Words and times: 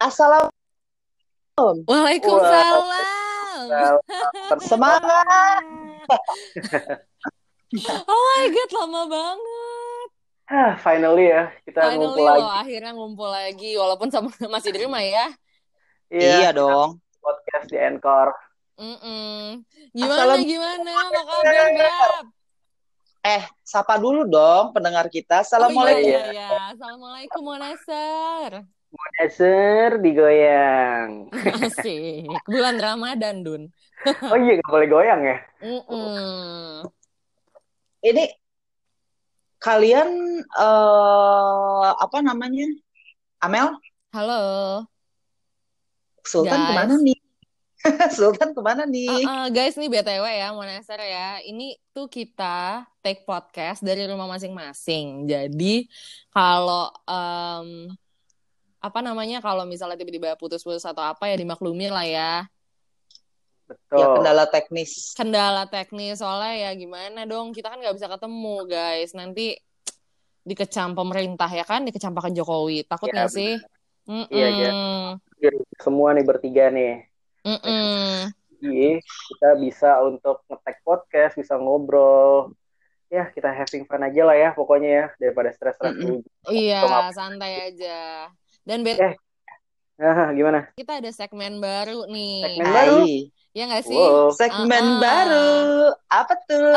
Assalamualaikum. 0.00 1.74
Waalaikumsalam. 1.84 2.80
Semangat. 4.64 5.62
oh 8.08 8.22
my 8.32 8.46
god, 8.48 8.70
lama 8.74 9.02
banget. 9.06 10.08
Ah, 10.50 10.74
finally 10.82 11.30
ya 11.30 11.46
kita 11.62 11.78
Finally 11.78 12.02
ngumpul 12.02 12.26
loh, 12.26 12.42
lagi. 12.42 12.58
akhirnya 12.66 12.90
ngumpul 12.90 13.30
lagi 13.30 13.70
walaupun 13.78 14.10
sama 14.10 14.34
masih 14.50 14.74
di 14.74 14.82
rumah 14.82 14.98
ya. 14.98 15.30
Iya 16.10 16.50
dong. 16.50 16.98
podcast 17.20 17.68
di 17.68 17.76
Anchor. 17.78 18.32
Mm-mm. 18.80 19.60
Gimana 19.92 20.24
Assalam- 20.26 20.42
gimana? 20.42 20.90
Apa 20.90 21.20
kabar, 21.28 21.68
Bab? 21.76 22.24
Eh, 23.20 23.44
sapa 23.60 24.00
dulu 24.00 24.24
dong 24.24 24.72
pendengar 24.72 25.12
kita. 25.12 25.38
Oh, 25.38 25.44
Assalamualaikum. 25.44 26.08
iya, 26.08 26.32
iya, 26.32 26.48
iya. 26.48 26.72
Assalamualaikum, 26.72 27.42
Monasar. 27.44 28.64
Eser 29.20 30.00
digoyang. 30.00 31.28
Asik. 31.66 32.30
Bulan 32.48 32.76
Ramadan, 32.80 33.44
Dun. 33.44 33.62
Oh 34.24 34.38
iya 34.40 34.56
nggak 34.56 34.72
boleh 34.72 34.88
goyang 34.88 35.20
ya? 35.20 35.36
Mm-mm. 35.60 36.88
Ini 38.00 38.24
kalian 39.60 40.08
eh 40.40 41.88
apa 42.00 42.18
namanya? 42.24 42.64
Amel, 43.44 43.76
Halo. 44.10 44.42
Sultan 46.26 46.58
Guys. 46.58 46.66
ke 46.66 46.72
mana 46.74 46.94
nih? 46.98 47.18
Sultan 48.18 48.50
ke 48.52 48.60
mana 48.60 48.82
nih? 48.84 49.08
Uh, 49.08 49.22
uh, 49.22 49.46
guys, 49.48 49.78
nih 49.78 49.88
BTW 49.88 50.24
ya, 50.26 50.50
Monasar 50.52 51.00
ya. 51.00 51.38
Ini 51.40 51.78
tuh 51.94 52.10
kita 52.10 52.84
take 53.00 53.24
podcast 53.24 53.80
dari 53.80 54.04
rumah 54.04 54.28
masing-masing. 54.28 55.30
Jadi, 55.30 55.88
kalau 56.34 56.92
em, 57.08 57.94
apa 58.80 59.04
namanya, 59.04 59.44
kalau 59.44 59.68
misalnya 59.68 60.00
tiba-tiba 60.00 60.34
putus-putus 60.40 60.88
atau 60.88 61.04
apa 61.04 61.28
ya 61.28 61.36
dimaklumi 61.36 61.92
lah 61.92 62.08
ya. 62.08 62.32
Betul. 63.68 64.02
Ya 64.02 64.06
kendala 64.10 64.44
teknis. 64.50 65.14
Kendala 65.14 65.64
teknis 65.68 66.18
soalnya 66.18 66.68
ya 66.68 66.70
gimana 66.74 67.22
dong, 67.28 67.54
kita 67.54 67.70
kan 67.70 67.78
nggak 67.78 67.94
bisa 67.94 68.08
ketemu 68.08 68.56
guys. 68.66 69.12
Nanti 69.14 69.54
dikecam 70.42 70.96
pemerintah 70.96 71.46
ya 71.52 71.62
kan, 71.62 71.84
dikecam 71.84 72.16
Pak 72.16 72.32
Jokowi. 72.34 72.88
Takut 72.88 73.12
Iya, 73.12 73.14
nggak 73.14 73.30
sih? 73.30 73.52
Iya, 74.32 74.48
iya. 74.48 74.70
Semua 75.78 76.16
nih 76.16 76.24
bertiga 76.26 76.72
nih. 76.72 77.06
Mm-mm. 77.46 78.32
Jadi 78.60 79.00
kita 79.00 79.50
bisa 79.56 80.02
untuk 80.02 80.42
ngetek 80.50 80.82
podcast, 80.82 81.38
bisa 81.38 81.54
ngobrol. 81.60 82.56
Ya 83.10 83.26
kita 83.30 83.50
having 83.50 83.86
fun 83.86 84.06
aja 84.06 84.22
lah 84.22 84.36
ya 84.38 84.50
pokoknya 84.54 84.90
ya 84.90 85.06
daripada 85.18 85.50
stres-stres 85.54 85.94
dulu. 85.94 86.22
Iya, 86.50 87.10
santai 87.14 87.70
aja. 87.70 88.30
Dan 88.62 88.82
bet 88.82 88.98
Eh. 88.98 89.14
Gimana? 90.32 90.72
kita 90.74 90.96
ada 90.96 91.10
segmen 91.12 91.60
baru 91.60 92.08
nih. 92.08 92.40
Segmen 92.40 92.66
baru? 92.66 92.96
Hai. 93.04 93.28
Ya 93.50 93.64
nggak 93.66 93.84
sih? 93.84 93.98
Wow. 93.98 94.32
Segmen 94.32 94.84
Ah-ah. 94.86 94.98
baru. 94.98 95.50
Apa 96.08 96.34
tuh? 96.46 96.70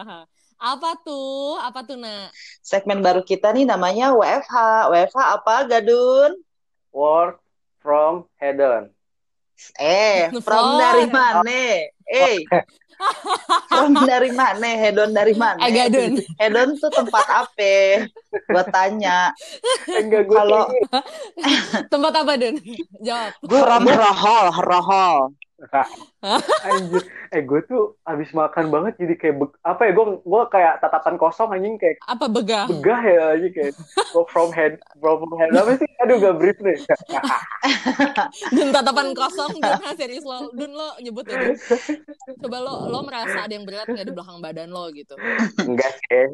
apa 0.72 0.90
tuh? 1.02 1.60
Apa 1.60 1.80
tuh, 1.84 1.96
Nak? 1.98 2.32
Segmen 2.62 3.04
baru 3.04 3.20
kita 3.20 3.52
nih 3.52 3.68
namanya 3.68 4.16
WFH. 4.16 4.54
WFH 4.88 5.18
apa, 5.36 5.54
Gadun? 5.68 6.40
Work 6.90 7.42
from 7.76 8.24
head 8.36 8.56
on. 8.58 8.88
Eh, 9.76 10.28
from 10.32 10.40
From. 10.40 10.80
dari 10.80 11.06
mana? 11.08 11.60
Eh, 12.06 12.40
from 13.68 13.92
dari 14.02 14.32
mana? 14.32 14.66
Hedon 14.74 15.10
dari 15.12 15.34
mana? 15.34 15.60
Agak 15.60 15.92
dun. 15.92 16.12
Hedon 16.36 16.74
tuh 16.76 16.90
tempat 16.90 17.26
apa? 17.28 18.08
Gue 18.32 18.64
tanya. 18.70 19.30
Enggak 19.88 20.26
gue 20.26 20.36
Kalau- 20.36 20.68
Tempat 21.92 22.12
apa, 22.16 22.32
Dun? 22.36 22.56
Jawab. 23.00 23.30
From 23.42 23.84
rohol, 23.86 24.46
rohol. 24.64 25.18
Anjir, 26.68 27.02
eh 27.32 27.40
gue 27.40 27.60
tuh 27.64 27.96
abis 28.04 28.28
makan 28.36 28.68
banget 28.68 29.00
jadi 29.00 29.14
kayak 29.16 29.36
be- 29.40 29.56
apa 29.64 29.88
ya 29.88 29.92
gue 29.96 30.06
gue 30.20 30.42
kayak 30.52 30.84
tatapan 30.84 31.16
kosong 31.16 31.48
anjing 31.48 31.80
kayak 31.80 31.96
Apa 32.04 32.28
begah? 32.28 32.68
begah 32.68 33.00
ya 33.00 33.22
anjing 33.32 33.52
kayak 33.56 33.72
work 34.12 34.28
from 34.28 34.52
head 34.52 34.76
from 35.00 35.24
head 35.40 35.56
apa 35.56 35.80
sih 35.80 35.88
aduh 36.04 36.20
gak 36.20 36.36
brief 36.36 36.58
nih 36.60 36.76
Dun 38.56 38.70
tatapan 38.70 39.10
kosong, 39.12 39.58
Dun. 39.58 39.80
Ha, 39.82 39.90
serius 39.98 40.22
lo. 40.22 40.50
Dun, 40.54 40.72
lo 40.74 40.94
nyebut 41.02 41.26
ya. 41.26 41.38
Coba 42.42 42.58
lo, 42.62 42.90
lo 42.90 42.98
merasa 43.02 43.46
ada 43.46 43.52
yang 43.52 43.66
berat 43.66 43.86
nggak 43.90 44.06
di 44.06 44.12
belakang 44.14 44.38
badan 44.42 44.70
lo 44.70 44.90
gitu? 44.94 45.14
enggak 45.62 45.92
sih 46.06 46.26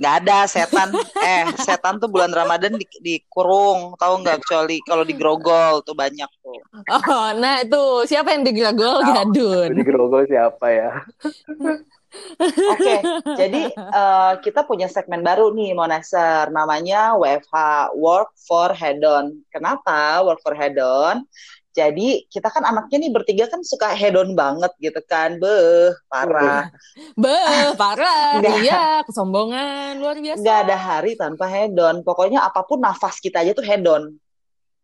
Nggak 0.00 0.14
ada 0.24 0.38
setan. 0.46 0.88
Eh, 1.20 1.44
setan 1.60 1.98
tuh 1.98 2.08
bulan 2.08 2.30
Ramadan 2.30 2.78
di, 2.78 2.86
dikurung. 3.02 3.98
Tahu 3.98 4.14
nggak? 4.22 4.46
Kecuali 4.46 4.78
kalau 4.86 5.04
di 5.04 5.14
grogol 5.16 5.82
tuh 5.84 5.96
banyak. 5.96 6.28
Oh, 7.10 7.28
nah 7.36 7.62
itu. 7.62 7.84
Siapa 8.06 8.34
yang 8.34 8.42
digeragol? 8.42 9.04
Ya, 9.06 9.22
Dun. 9.26 9.70
jadi 9.74 9.82
grogol 9.86 10.24
siapa 10.26 10.66
ya 10.70 10.90
Oke, 12.74 12.96
jadi 13.38 13.70
eh, 13.70 14.32
kita 14.42 14.66
punya 14.66 14.90
segmen 14.90 15.22
baru 15.22 15.54
nih, 15.54 15.78
Monaser. 15.78 16.50
Namanya 16.50 17.14
WFH, 17.14 17.94
Work 17.94 18.34
for 18.34 18.74
Hedon. 18.74 19.46
Kenapa 19.54 20.18
Work 20.26 20.42
for 20.42 20.58
Hedon? 20.58 21.22
Jadi 21.70 22.26
kita 22.26 22.50
kan 22.50 22.66
anaknya 22.66 23.06
nih 23.06 23.12
bertiga 23.14 23.46
kan 23.46 23.62
suka 23.62 23.94
hedon 23.94 24.34
banget 24.34 24.74
gitu 24.82 24.98
kan. 25.06 25.38
Beh, 25.38 25.94
parah. 26.10 26.66
Be, 27.14 27.38
parah. 27.78 28.36
Nggak. 28.42 28.56
Iya, 28.66 28.86
kesombongan. 29.06 30.02
Luar 30.02 30.18
biasa. 30.18 30.42
Nggak 30.42 30.58
ada 30.66 30.76
hari 30.76 31.12
tanpa 31.14 31.46
hedon. 31.46 32.02
Pokoknya 32.02 32.42
apa 32.42 32.66
pun 32.66 32.82
nafas 32.82 33.22
kita 33.22 33.46
aja 33.46 33.54
tuh 33.54 33.62
hedon. 33.62 34.18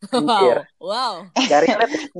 Anjir. 0.06 0.58
Wow. 0.82 1.24
Wow. 1.26 1.46
dari 1.48 1.66
relate 1.68 2.10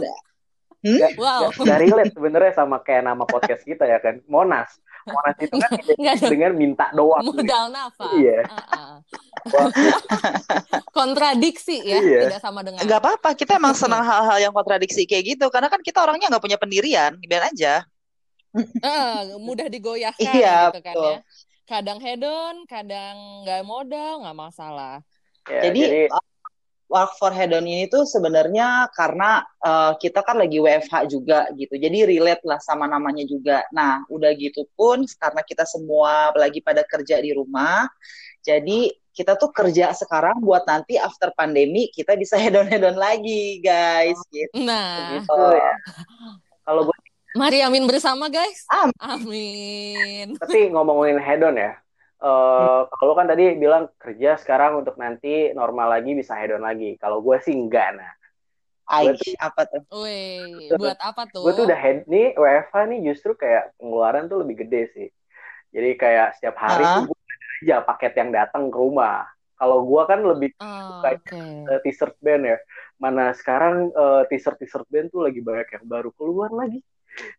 Hmm? 0.86 1.02
Gak- 1.02 1.16
Wow. 1.18 1.50
gak- 1.50 1.66
gak 1.66 1.78
relate 1.82 2.12
sebenarnya 2.14 2.52
sama 2.54 2.78
kayak 2.78 3.02
nama 3.04 3.24
podcast 3.24 3.62
kita 3.62 3.84
ya 3.84 3.98
kan 3.98 4.22
Monas 4.26 4.70
Monas 5.04 5.34
itu 5.38 5.54
kan 5.56 5.70
dengan 6.34 6.52
minta 6.54 6.90
doang 6.90 7.22
modal 7.22 7.70
nafas. 7.70 8.10
Iya. 8.12 8.42
Uh-uh. 8.44 8.94
Wah, 9.46 9.70
Kontradiksi 10.90 11.78
ya, 11.80 11.98
Iya. 11.98 12.20
tidak 12.26 12.40
sama 12.42 12.60
dengan. 12.62 12.82
Nggak 12.82 12.98
apa-apa, 12.98 13.30
kita 13.34 13.54
emang 13.54 13.74
senang 13.74 14.02
hal-hal 14.02 14.38
yang 14.40 14.50
kontradiksi 14.50 15.06
kayak 15.06 15.36
gitu. 15.36 15.46
Karena 15.46 15.70
kan 15.70 15.78
kita 15.78 16.02
orangnya 16.02 16.26
nggak 16.26 16.42
punya 16.42 16.58
pendirian. 16.58 17.14
Biarin 17.22 17.54
aja. 17.54 17.74
Eh, 18.56 19.18
mudah 19.38 19.68
digoyahkan 19.68 20.22
Iya, 20.26 20.72
gitu 20.72 20.80
kan 20.82 20.94
betul. 20.94 21.06
ya. 21.06 21.18
Kadang 21.66 21.98
hedon, 22.00 22.56
kadang 22.66 23.16
nggak 23.44 23.62
modal, 23.62 24.26
nggak 24.26 24.36
masalah. 24.38 24.94
ya, 25.46 25.70
Jadi, 25.70 25.80
jadi 25.82 26.00
work 26.86 27.18
for 27.18 27.34
hedon 27.34 27.66
ini 27.66 27.90
tuh 27.90 28.06
sebenarnya 28.06 28.90
karena 28.94 29.42
eh, 29.62 29.92
kita 29.98 30.22
kan 30.22 30.38
lagi 30.38 30.58
WFH 30.58 30.94
juga 31.10 31.46
gitu. 31.54 31.74
Jadi 31.74 32.06
relate 32.06 32.44
lah 32.46 32.58
sama 32.62 32.86
namanya 32.86 33.26
juga. 33.26 33.66
Nah, 33.74 34.06
udah 34.10 34.30
gitu 34.38 34.66
pun 34.78 35.02
karena 35.18 35.42
kita 35.42 35.64
semua 35.66 36.34
lagi 36.34 36.62
pada 36.62 36.86
kerja 36.86 37.18
di 37.18 37.34
rumah. 37.34 37.86
Jadi 38.46 38.90
kita 39.16 39.34
tuh 39.40 39.48
kerja 39.48 39.96
sekarang 39.96 40.44
buat 40.44 40.68
nanti 40.68 41.00
after 41.00 41.32
pandemi 41.32 41.88
kita 41.88 42.14
bisa 42.14 42.36
hedon-hedon 42.42 42.94
lagi, 42.94 43.58
guys. 43.64 44.18
Gitu. 44.30 44.52
Nah, 44.62 45.18
gitu 45.18 45.34
ya 45.56 45.74
kalau 46.66 46.82
gue 46.90 46.96
mari 47.38 47.62
amin 47.62 47.86
bersama 47.86 48.26
guys. 48.26 48.66
Amin. 48.74 48.98
Amin. 48.98 50.26
tapi 50.42 50.66
ngomongin 50.74 51.22
hedon 51.22 51.54
ya 51.54 51.78
eh 52.16 52.80
kalau 52.88 53.12
kan 53.12 53.26
tadi 53.28 53.60
bilang 53.60 53.92
kerja 54.00 54.40
sekarang 54.40 54.80
untuk 54.80 54.96
nanti 54.96 55.52
normal 55.52 56.00
lagi 56.00 56.16
bisa 56.16 56.32
hedon 56.32 56.64
lagi 56.64 56.96
kalau 56.96 57.20
gue 57.20 57.36
sih 57.44 57.52
enggak 57.52 57.92
nah 58.00 58.12
Aish, 58.86 59.34
apa 59.42 59.66
tuh? 59.66 59.82
Wih, 59.98 60.70
buat 60.80 60.96
apa 61.02 61.26
tuh? 61.26 61.42
gue 61.42 61.52
tuh 61.58 61.64
udah 61.66 61.78
head 61.78 61.98
nih 62.06 62.32
WFH 62.38 62.76
nih 62.88 63.00
justru 63.12 63.34
kayak 63.34 63.74
pengeluaran 63.76 64.30
tuh 64.30 64.40
lebih 64.46 64.64
gede 64.64 64.82
sih 64.94 65.08
jadi 65.74 65.90
kayak 65.98 66.26
setiap 66.40 66.56
hari 66.56 66.84
Ah. 66.86 66.94
tuh 67.04 67.12
gue 67.12 67.18
aja 67.66 67.76
paket 67.84 68.12
yang 68.16 68.30
datang 68.32 68.70
ke 68.72 68.76
rumah 68.78 69.26
kalau 69.58 69.84
gue 69.84 70.02
kan 70.08 70.20
lebih 70.22 70.50
Oh, 70.62 71.00
kayak 71.02 71.20
Oke. 71.20 71.40
eh, 71.68 71.80
t-shirt 71.84 72.14
band 72.22 72.42
ya 72.46 72.56
mana 72.96 73.34
sekarang 73.36 73.90
eh, 73.92 74.22
t-shirt 74.30 74.56
t-shirt 74.60 74.86
band 74.88 75.08
tuh 75.12 75.20
lagi 75.26 75.40
banyak 75.44 75.68
yang 75.68 75.84
baru 75.84 76.10
keluar 76.16 76.48
lagi 76.54 76.80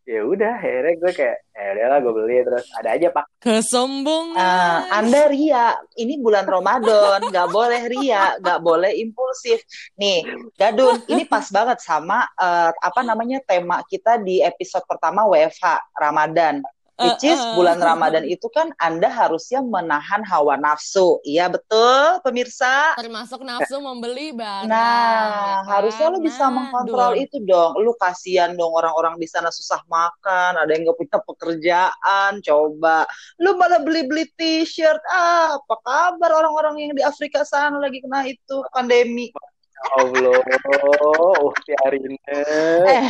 ya 0.05 0.21
udah 0.25 0.57
akhirnya 0.57 0.93
gue 0.97 1.11
kayak 1.13 1.37
ya 1.57 1.67
udahlah 1.73 1.97
gue 2.01 2.13
beli 2.13 2.37
terus 2.45 2.65
ada 2.77 2.89
aja 2.93 3.07
pak 3.13 3.25
Kesombongan. 3.37 4.35
Ah, 4.35 4.99
Anda 4.99 5.29
ria, 5.29 5.77
ini 5.95 6.19
bulan 6.19 6.43
Ramadan, 6.43 7.21
nggak 7.31 7.49
boleh 7.53 7.81
ria, 7.87 8.35
nggak 8.41 8.59
boleh 8.59 8.91
impulsif. 8.97 9.61
Nih, 9.95 10.25
Gadun, 10.57 11.05
ini 11.07 11.23
pas 11.23 11.45
banget 11.47 11.79
sama 11.79 12.27
eh, 12.35 12.71
apa 12.73 13.01
namanya 13.05 13.39
tema 13.45 13.79
kita 13.85 14.19
di 14.19 14.41
episode 14.41 14.83
pertama 14.89 15.23
WFH 15.29 15.95
Ramadan. 15.95 16.65
Which 16.97 17.29
is 17.29 17.37
Eh, 17.37 17.45
eh. 17.45 17.53
bulan 17.53 17.77
Ramadan 17.77 18.25
itu 18.25 18.49
kan 18.49 18.73
Anda 18.81 19.05
harusnya 19.05 19.61
menahan 19.61 20.25
hawa 20.25 20.57
nafsu. 20.57 21.21
Iya 21.21 21.45
betul, 21.45 22.17
pemirsa. 22.25 22.97
Termasuk 22.97 23.45
nafsu 23.45 23.77
membeli 23.77 24.33
barang. 24.33 24.65
Nah, 24.65 24.81
ya 24.81 25.21
kan? 25.61 25.77
harusnya 25.77 26.09
lu 26.09 26.17
bisa 26.25 26.49
Nah, 26.49 26.57
mengkontrol 26.57 27.13
Dun. 27.13 27.21
itu 27.21 27.37
dong. 27.45 27.77
Lu 27.85 27.93
kasihan 28.01 28.57
dong 28.57 28.73
orang-orang 28.73 29.13
di 29.21 29.29
sana 29.29 29.53
susah 29.53 29.77
makan, 29.85 30.57
ada 30.57 30.71
yang 30.73 30.89
gak 30.89 30.97
punya 30.97 31.19
pekerjaan, 31.21 32.31
coba. 32.41 33.05
Lu 33.37 33.53
malah 33.61 33.77
beli-beli 33.85 34.25
t-shirt. 34.33 34.97
Ah, 35.13 35.61
apa 35.61 35.75
kabar 35.85 36.31
orang-orang 36.33 36.81
yang 36.81 36.91
di 36.97 37.05
Afrika 37.05 37.45
sana 37.45 37.77
lagi 37.77 38.01
kena 38.01 38.25
itu 38.25 38.65
pandemi. 38.73 39.29
Allah, 39.77 40.41
uh, 40.41 41.53
tiarine. 41.63 42.17
Eh, 42.25 43.07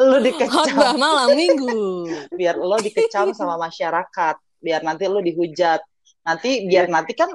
lu 0.00 0.16
dikecam. 0.24 0.72
bah 0.72 0.96
malam 0.96 1.36
minggu. 1.36 2.08
Biar 2.32 2.56
lo 2.56 2.80
dikecam 2.80 3.36
sama 3.36 3.60
masyarakat. 3.60 4.36
Biar 4.58 4.80
nanti 4.80 5.04
lo 5.06 5.20
dihujat. 5.20 5.84
Nanti 6.24 6.64
biar 6.64 6.88
nanti 6.88 7.12
kan 7.12 7.30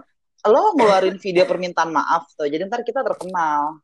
lo 0.50 0.74
ngeluarin 0.74 1.22
video 1.22 1.46
permintaan 1.46 1.94
maaf 1.94 2.34
tuh. 2.34 2.50
Jadi 2.50 2.66
ntar 2.66 2.82
kita 2.82 3.06
terkenal. 3.06 3.80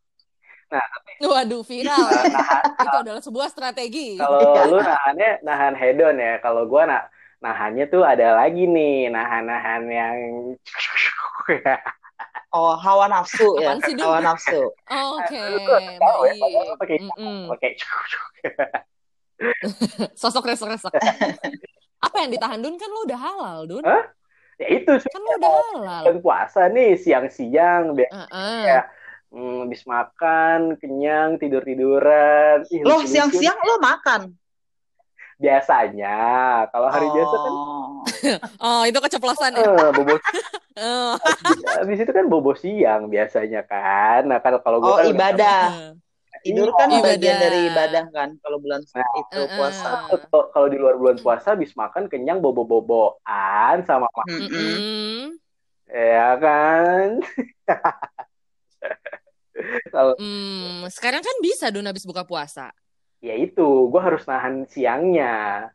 Waduh, 1.24 1.64
viral. 1.64 1.96
Nah, 2.28 2.60
Itu 2.84 2.98
adalah 3.00 3.22
sebuah 3.24 3.48
strategi. 3.48 4.20
kalau 4.20 4.52
Iya. 4.52 4.64
lu 4.68 4.78
nahannya 4.84 5.32
nahan 5.46 5.74
hedon 5.80 6.18
ya. 6.20 6.44
Kalau 6.44 6.68
gua 6.68 6.84
nah, 6.84 7.04
nahannya 7.40 7.88
tuh 7.88 8.04
ada 8.04 8.36
lagi 8.44 8.68
nih, 8.68 9.08
nahan-nahan 9.08 9.84
yang 9.88 10.18
Oh, 12.50 12.74
hawa 12.76 13.06
nafsu 13.08 13.44
ya. 13.64 13.76
Sih? 13.84 13.94
Hawa 14.00 14.24
nafsu. 14.24 14.72
Oke, 15.16 15.42
tuh 15.62 15.80
tahu 16.00 16.22
ya, 16.26 16.34
Sosok 20.18 20.50
resek-resek. 20.50 20.94
Apa 21.98 22.16
yang 22.22 22.32
ditahan 22.32 22.60
Dun 22.60 22.78
kan 22.78 22.90
lu 22.90 23.02
udah 23.06 23.20
halal 23.20 23.58
Dun. 23.66 23.84
Hah? 23.84 24.06
ya 24.58 24.74
itu 24.74 24.90
sih 24.98 25.10
Kan 25.14 25.22
lu 25.22 25.30
udah 25.38 25.52
halal. 25.54 26.02
bulan 26.02 26.18
puasa 26.18 26.66
nih 26.68 26.98
siang-siang 26.98 27.94
biar 27.94 28.10
Heeh. 28.10 28.62
Ya. 28.66 28.82
hmm, 29.30 29.70
habis 29.70 29.86
makan 29.86 30.60
kenyang 30.82 31.38
tidur 31.38 31.62
tiduran 31.62 32.66
Ih, 32.68 32.82
Lo 32.82 33.06
siang-siang 33.06 33.54
lo 33.62 33.78
makan. 33.78 34.34
biasanya 35.38 36.18
kalau 36.74 36.90
hari 36.90 37.06
biasa 37.06 37.36
kan 37.38 37.54
Oh. 38.24 38.40
Oh, 38.66 38.82
itu 38.86 38.98
keceplosan 38.98 39.54
ya. 39.54 39.66
eh, 39.66 39.90
bobo 39.94 40.18
Oh. 40.78 41.18
habis 41.82 41.98
itu 41.98 42.12
kan 42.14 42.30
bobo 42.30 42.54
siang 42.54 43.10
biasanya 43.10 43.66
kan 43.66 44.30
nah 44.30 44.38
kalau 44.38 44.62
kalau 44.62 44.78
gue 44.78 44.90
Oh, 44.90 44.98
kan 44.98 45.10
ibadah. 45.10 45.62
Tidur 46.46 46.70
kan 46.78 46.94
Ibadah. 46.94 47.18
bagian 47.18 47.38
dari 47.42 47.60
ibadah 47.66 48.06
kan 48.14 48.30
kalau 48.46 48.62
bulan 48.62 48.86
itu 48.86 48.94
Heeh. 49.34 49.50
puasa. 49.58 50.06
kalau 50.30 50.46
kalau 50.54 50.68
di 50.70 50.78
luar 50.78 50.94
bulan 50.94 51.18
puasa 51.18 51.58
habis 51.58 51.74
makan 51.74 52.06
kenyang 52.06 52.38
bobo-boboan 52.40 53.82
sama 53.90 54.06
mak 54.14 54.26
Mm-mm. 54.30 54.54
Mm-mm. 54.54 55.22
ya 55.90 56.38
kan 56.38 57.18
kalau 59.90 60.14
Hmm, 60.22 60.86
sekarang 60.94 61.26
kan 61.26 61.36
bisa 61.42 61.74
Dun 61.74 61.90
habis 61.90 62.06
buka 62.06 62.22
puasa. 62.22 62.70
ya 63.18 63.34
itu 63.34 63.90
gue 63.90 63.98
harus 63.98 64.22
nahan 64.30 64.70
siangnya 64.70 65.74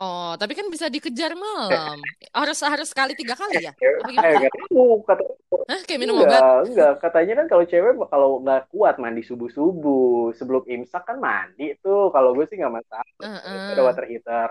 Oh, 0.00 0.32
tapi 0.40 0.56
kan 0.56 0.64
bisa 0.72 0.88
dikejar 0.88 1.36
malam. 1.36 2.00
Harus 2.38 2.56
harus 2.64 2.88
sekali 2.88 3.12
tiga 3.12 3.36
kali 3.36 3.68
ya? 3.68 3.72
Apa 3.76 4.08
Eh, 4.08 4.12
gimana? 4.16 4.38
nggak 4.40 4.52
tahu 4.56 4.84
kata 5.04 5.22
Hah, 5.68 5.80
kayak 5.86 6.00
minum 6.00 6.16
obat? 6.24 6.40
enggak, 6.40 6.52
enggak. 6.66 6.92
Katanya 7.04 7.32
kan 7.38 7.46
kalau 7.52 7.64
cewek 7.68 7.92
kalau 8.08 8.28
nggak 8.40 8.60
kuat 8.72 8.94
mandi 9.02 9.20
subuh-subuh 9.28 10.32
sebelum 10.38 10.62
imsak 10.64 11.02
kan 11.08 11.16
mandi 11.20 11.76
tuh. 11.84 12.08
Kalau 12.14 12.32
gue 12.32 12.44
sih 12.48 12.56
nggak 12.56 12.74
masalah. 12.80 13.04
Heeh. 13.20 13.70
Ada 13.76 13.82
water 13.84 14.04
heater. 14.08 14.48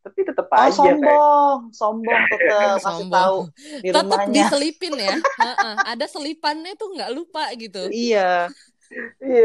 Tapi 0.00 0.20
tetap 0.24 0.48
Oh, 0.50 0.66
aja 0.66 0.90
kayak 0.96 1.20
sombong, 1.20 1.58
sombong 1.76 2.20
tetap 2.32 2.80
kasih 2.84 3.06
Sombong. 3.06 3.12
tahu 3.14 3.38
di 3.84 3.88
Tetap 3.92 4.20
diselipin 4.32 4.94
ya. 4.96 5.16
Heeh. 5.40 5.74
Ada 5.92 6.06
selipannya 6.08 6.72
tuh 6.80 6.88
nggak 6.96 7.10
lupa 7.12 7.44
gitu. 7.56 7.78
Iya. 7.92 8.48
iya. 9.24 9.44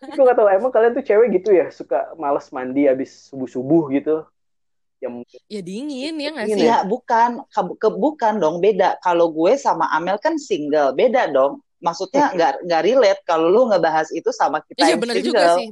Tapi 0.00 0.10
gue 0.16 0.24
nggak 0.26 0.38
tahu 0.38 0.48
emang 0.50 0.72
kalian 0.74 0.92
tuh 0.96 1.04
cewek 1.06 1.28
gitu 1.36 1.48
ya 1.54 1.66
suka 1.70 1.96
males 2.22 2.46
mandi 2.56 2.80
habis 2.90 3.10
subuh-subuh 3.30 3.82
gitu. 3.96 4.10
Yang 5.00 5.14
Ya 5.52 5.60
dingin 5.60 6.14
ya 6.16 6.28
nggak 6.32 6.46
sih? 6.48 6.62
Iya, 6.64 6.76
bukan, 6.88 7.44
ke, 7.52 7.60
ke- 7.76 7.96
bukan 8.00 8.32
dong 8.40 8.58
beda. 8.64 8.96
Kalau 9.04 9.28
gue 9.28 9.52
sama 9.60 9.86
Amel 9.92 10.16
kan 10.16 10.40
single, 10.40 10.96
beda 10.96 11.28
dong. 11.30 11.60
Maksudnya 11.76 12.32
nggak 12.32 12.52
nggak 12.64 12.82
relate 12.88 13.20
kalau 13.28 13.52
lu 13.52 13.68
ngebahas 13.68 14.08
itu 14.08 14.32
sama 14.32 14.64
kita 14.64 14.80
Iya 14.80 14.96
yang 14.96 15.00
benar 15.04 15.14
single. 15.20 15.28
juga 15.28 15.46
sih. 15.60 15.66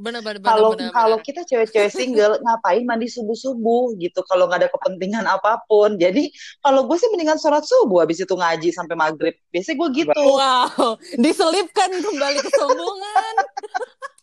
Kalau 0.45 0.69
kalau 0.93 1.17
kita 1.17 1.41
cewek-cewek 1.49 1.89
single 1.91 2.33
ngapain 2.45 2.83
mandi 2.85 3.09
subuh-subuh 3.09 3.97
gitu 3.97 4.21
kalau 4.29 4.45
nggak 4.45 4.59
ada 4.63 4.69
kepentingan 4.69 5.25
apa 5.25 5.65
pun. 5.65 5.97
Jadi 5.97 6.29
kalau 6.61 6.85
gue 6.85 6.97
sih 7.01 7.09
mendingan 7.09 7.41
sholat 7.41 7.65
subuh 7.65 8.05
habis 8.05 8.21
itu 8.21 8.31
ngaji 8.37 8.69
sampai 8.69 8.93
maghrib. 8.93 9.33
Biasanya 9.49 9.75
gue 9.81 9.89
gitu. 10.05 10.21
Wow, 10.37 11.01
diselipkan 11.17 11.89
kembali 11.97 12.39
kesombongan. 12.45 13.35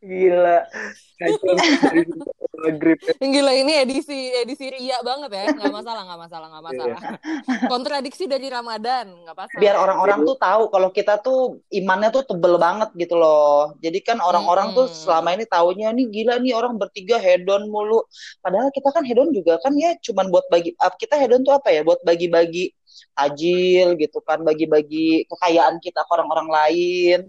gila. 0.00 0.58
Gila 3.20 3.52
ini 3.56 3.72
edisi 3.84 4.32
edisi 4.36 4.68
ria 4.68 5.00
banget 5.00 5.30
ya. 5.32 5.44
Nggak 5.52 5.74
masalah, 5.74 6.02
nggak 6.04 6.20
masalah, 6.28 6.46
nggak 6.52 6.64
masalah. 6.64 6.98
Kontradiksi 7.68 8.24
dari 8.28 8.48
Ramadan, 8.52 9.12
nggak 9.24 9.36
masalah. 9.36 9.60
Biar 9.60 9.76
orang-orang 9.76 10.24
tuh 10.24 10.36
tahu 10.36 10.62
kalau 10.72 10.88
kita 10.92 11.20
tuh 11.20 11.60
imannya 11.72 12.12
tuh 12.12 12.24
tebel 12.24 12.56
banget 12.60 12.90
gitu 12.96 13.16
loh. 13.16 13.74
Jadi 13.80 13.98
kan 14.04 14.18
orang-orang 14.20 14.76
tuh 14.76 14.86
Mm-mm. 14.88 14.98
selama 15.04 15.36
ini 15.36 15.44
taunya 15.48 15.88
nih 15.92 16.06
gila 16.08 16.34
nih 16.40 16.52
orang 16.56 16.76
bertiga 16.76 17.16
hedon 17.20 17.68
mulu. 17.68 18.04
Padahal 18.40 18.68
kita 18.72 18.92
kan 18.92 19.02
hedon 19.04 19.32
juga 19.32 19.58
kan 19.60 19.72
ya 19.76 19.96
cuman 20.00 20.28
buat 20.32 20.46
bagi 20.52 20.76
kita 20.76 21.16
hedon 21.16 21.42
tuh 21.44 21.56
apa 21.56 21.72
ya? 21.72 21.80
Buat 21.84 22.04
bagi-bagi 22.04 22.72
tajil 23.16 23.96
gitu 23.96 24.20
kan, 24.24 24.44
bagi-bagi 24.44 25.24
kekayaan 25.28 25.80
kita 25.80 26.04
ke 26.04 26.10
orang-orang 26.12 26.48
lain. 26.48 27.20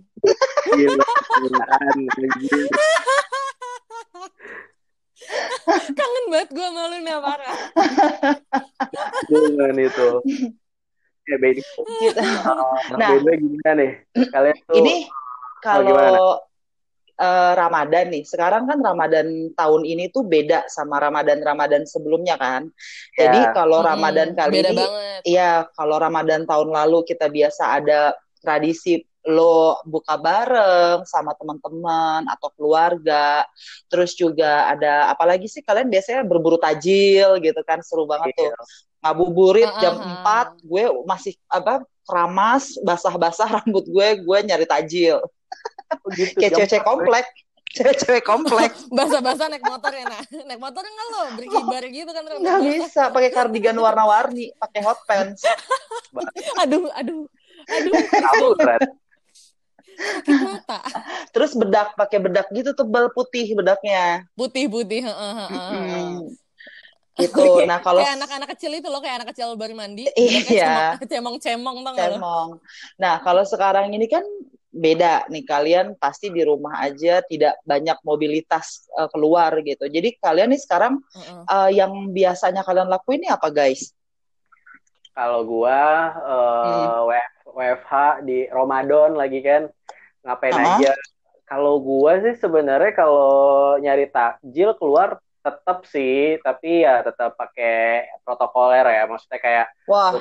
Gila. 0.68 1.06
Gilaan. 1.42 1.98
Kangen 5.98 6.25
banget 6.31 6.50
gue 6.54 6.69
malu 6.69 6.98
nih 7.02 7.18
parah. 7.19 7.58
Jangan 9.28 9.75
itu. 9.78 10.10
Ya. 11.28 11.36
Gitu. 11.44 12.22
Nah. 12.96 13.10
Beni 13.19 13.36
gimana 13.44 13.72
nih? 13.75 13.92
Kalian 14.31 14.58
tuh 14.64 14.75
Ini 14.80 14.96
gimana? 15.04 15.60
kalau 15.60 16.24
eh, 17.18 17.52
Ramadan 17.58 18.06
nih, 18.14 18.24
sekarang 18.24 18.64
kan 18.64 18.80
Ramadan 18.80 19.28
tahun 19.52 19.81
ini 19.84 20.08
tuh 20.08 20.24
beda 20.24 20.69
sama 20.72 21.02
Ramadan-Ramadan 21.04 21.84
sebelumnya 21.84 22.40
kan. 22.40 22.69
Jadi 23.18 23.40
Ya. 23.44 23.52
kalau 23.52 23.81
Mm-mm, 23.84 23.90
Ramadan 23.92 24.30
kali 24.38 24.54
beda 24.56 24.69
ini 24.72 24.78
banget. 24.80 25.22
Iya, 25.25 25.52
kalau 25.75 25.98
Ramadan 26.00 26.42
tahun 26.48 26.69
lalu 26.72 26.98
kita 27.04 27.28
biasa 27.28 27.84
ada 27.84 28.14
tradisi 28.40 29.02
lo 29.27 29.83
buka 29.83 30.15
bareng 30.15 31.03
sama 31.03 31.35
teman-teman 31.35 32.24
atau 32.31 32.47
keluarga. 32.56 33.44
Terus 33.91 34.15
juga 34.15 34.71
ada 34.71 35.12
apalagi 35.12 35.51
sih 35.51 35.59
kalian 35.59 35.91
biasanya 35.91 36.24
berburu 36.24 36.56
tajil 36.56 37.35
gitu 37.44 37.59
kan 37.68 37.83
seru 37.83 38.07
banget 38.07 38.31
tuh. 38.39 38.56
Ngabuburit 39.03 39.68
Ah, 39.68 39.79
jam 39.83 39.95
ah, 40.00 40.47
ah. 40.47 40.56
4 40.57 40.63
gue 40.63 40.83
masih 41.03 41.33
apa 41.52 41.83
keramas 42.07 42.80
basah-basah 42.81 43.49
rambut 43.61 43.83
gue 43.83 44.07
gue 44.23 44.37
nyari 44.47 44.63
tajil. 44.63 45.19
Oh, 46.04 46.09
gitu. 46.16 46.40
Kayak 46.40 46.63
cewek-cewek 46.63 46.87
komplek. 46.87 47.28
Cewek-cewek 47.75 48.23
komplek. 48.23 48.71
Basah-basah 48.97 49.47
naik 49.52 49.63
motor 49.63 49.92
ya, 49.92 50.07
nah. 50.07 50.23
Naik 50.47 50.59
motor 50.59 50.83
enggak 50.83 51.07
lo, 51.11 51.23
berkibar 51.35 51.83
gitu 51.83 52.11
kan 52.16 52.23
rambut 52.23 52.44
Nggak 52.44 52.59
bisa 52.63 53.02
pakai 53.11 53.31
kardigan 53.31 53.78
warna-warni, 53.78 54.56
pakai 54.56 54.81
hot 54.87 54.99
pants. 55.04 55.44
Aduh, 56.63 56.90
aduh. 56.95 57.28
Aduh, 57.68 57.94
Tahu, 57.99 58.47
Ren. 58.63 58.81
Sakit 59.97 60.37
mata. 60.45 60.80
Terus 61.33 61.51
bedak 61.57 61.97
pakai 61.97 62.19
bedak 62.21 62.47
gitu 62.54 62.71
tebal 62.77 63.09
putih 63.11 63.57
bedaknya. 63.57 64.25
Putih-putih, 64.37 65.01
heeh, 65.06 65.33
heeh, 65.33 65.49
heeh. 65.49 65.69
Hmm. 65.73 66.18
Gitu. 67.18 67.66
Nah, 67.66 67.81
kalau 67.81 68.06
Kayak 68.06 68.13
anak-anak 68.21 68.49
kecil 68.54 68.71
itu 68.77 68.87
loh, 68.94 69.01
kayak 69.01 69.25
anak 69.25 69.33
kecil 69.33 69.57
baru 69.57 69.73
mandi. 69.73 70.06
Iya. 70.21 71.01
Cemong-cemong 71.01 71.81
tau 71.81 71.97
cemong. 71.97 72.49
Nah, 73.01 73.18
kalau 73.25 73.42
sekarang 73.42 73.89
ini 73.89 74.06
kan 74.06 74.21
beda 74.69 75.25
nih 75.33 75.42
kalian 75.42 75.97
pasti 75.97 76.30
di 76.30 76.45
rumah 76.45 76.77
aja 76.85 77.25
tidak 77.25 77.57
banyak 77.66 77.97
mobilitas 78.06 78.85
eh, 78.94 79.09
keluar 79.09 79.49
gitu. 79.66 79.89
Jadi 79.89 80.21
kalian 80.21 80.54
nih 80.54 80.61
sekarang 80.61 81.01
Heeh. 81.01 81.42
eh, 81.49 81.69
yang 81.81 82.13
biasanya 82.13 82.61
kalian 82.61 82.85
lakuin 82.85 83.25
ini 83.25 83.33
apa 83.33 83.49
guys? 83.49 83.89
Kalau 85.18 85.42
gua 85.42 85.81
eh, 86.21 87.01
Hmm. 87.01 87.09
WFH 87.57 88.21
di 88.21 88.45
Ramadan 88.54 89.18
lagi 89.18 89.42
kan 89.42 89.66
ngapain 90.28 90.57
Aha. 90.57 90.78
aja. 90.78 90.92
Kalau 91.48 91.80
gua 91.80 92.19
sih 92.19 92.36
sebenarnya 92.44 92.92
kalau 92.92 93.31
nyari 93.80 94.12
takjil 94.12 94.76
keluar 94.76 95.16
tetap 95.40 95.88
sih, 95.88 96.36
tapi 96.44 96.84
ya 96.84 97.00
tetap 97.07 97.40
pakai 97.40 98.04
protokoler 98.28 98.84
ya. 98.84 99.02
Maksudnya 99.07 99.40
kayak 99.40 99.66
Wah, 99.88 100.12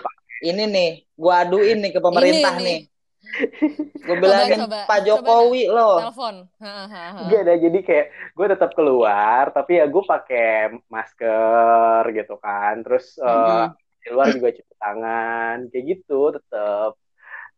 ini 0.46 0.62
nih, 0.70 0.88
gua 1.18 1.42
aduin 1.42 1.82
nih 1.82 1.90
ke 1.96 2.00
pemerintah 2.00 2.54
Ini 2.54 2.62
nih. 2.62 2.78
nih. 2.86 4.06
Gue 4.06 4.16
bilangin 4.22 4.60
coba. 4.62 4.78
Pak 4.86 4.98
Coba 5.02 5.08
Jokowi 5.26 5.62
loh. 5.66 5.98
Telepon. 5.98 6.34
Heeh, 6.62 6.86
heeh, 6.94 7.10
heeh. 7.18 7.26
Gak 7.26 7.40
ada 7.42 7.54
jadi 7.58 7.78
kayak 7.82 8.06
gue 8.36 8.46
tetap 8.54 8.70
keluar 8.78 9.44
tapi 9.50 9.72
ya 9.80 9.84
gue 9.90 10.04
pakai 10.04 10.46
masker 10.86 12.02
gitu 12.14 12.34
kan 12.38 12.74
terus 12.86 13.18
eh, 13.18 13.64
Mm-mm. 13.66 13.74
di 14.04 14.08
luar 14.14 14.28
juga 14.30 14.48
cuci 14.54 14.74
tangan 14.78 15.56
kayak 15.72 15.84
gitu 15.90 16.20
tetap 16.38 16.90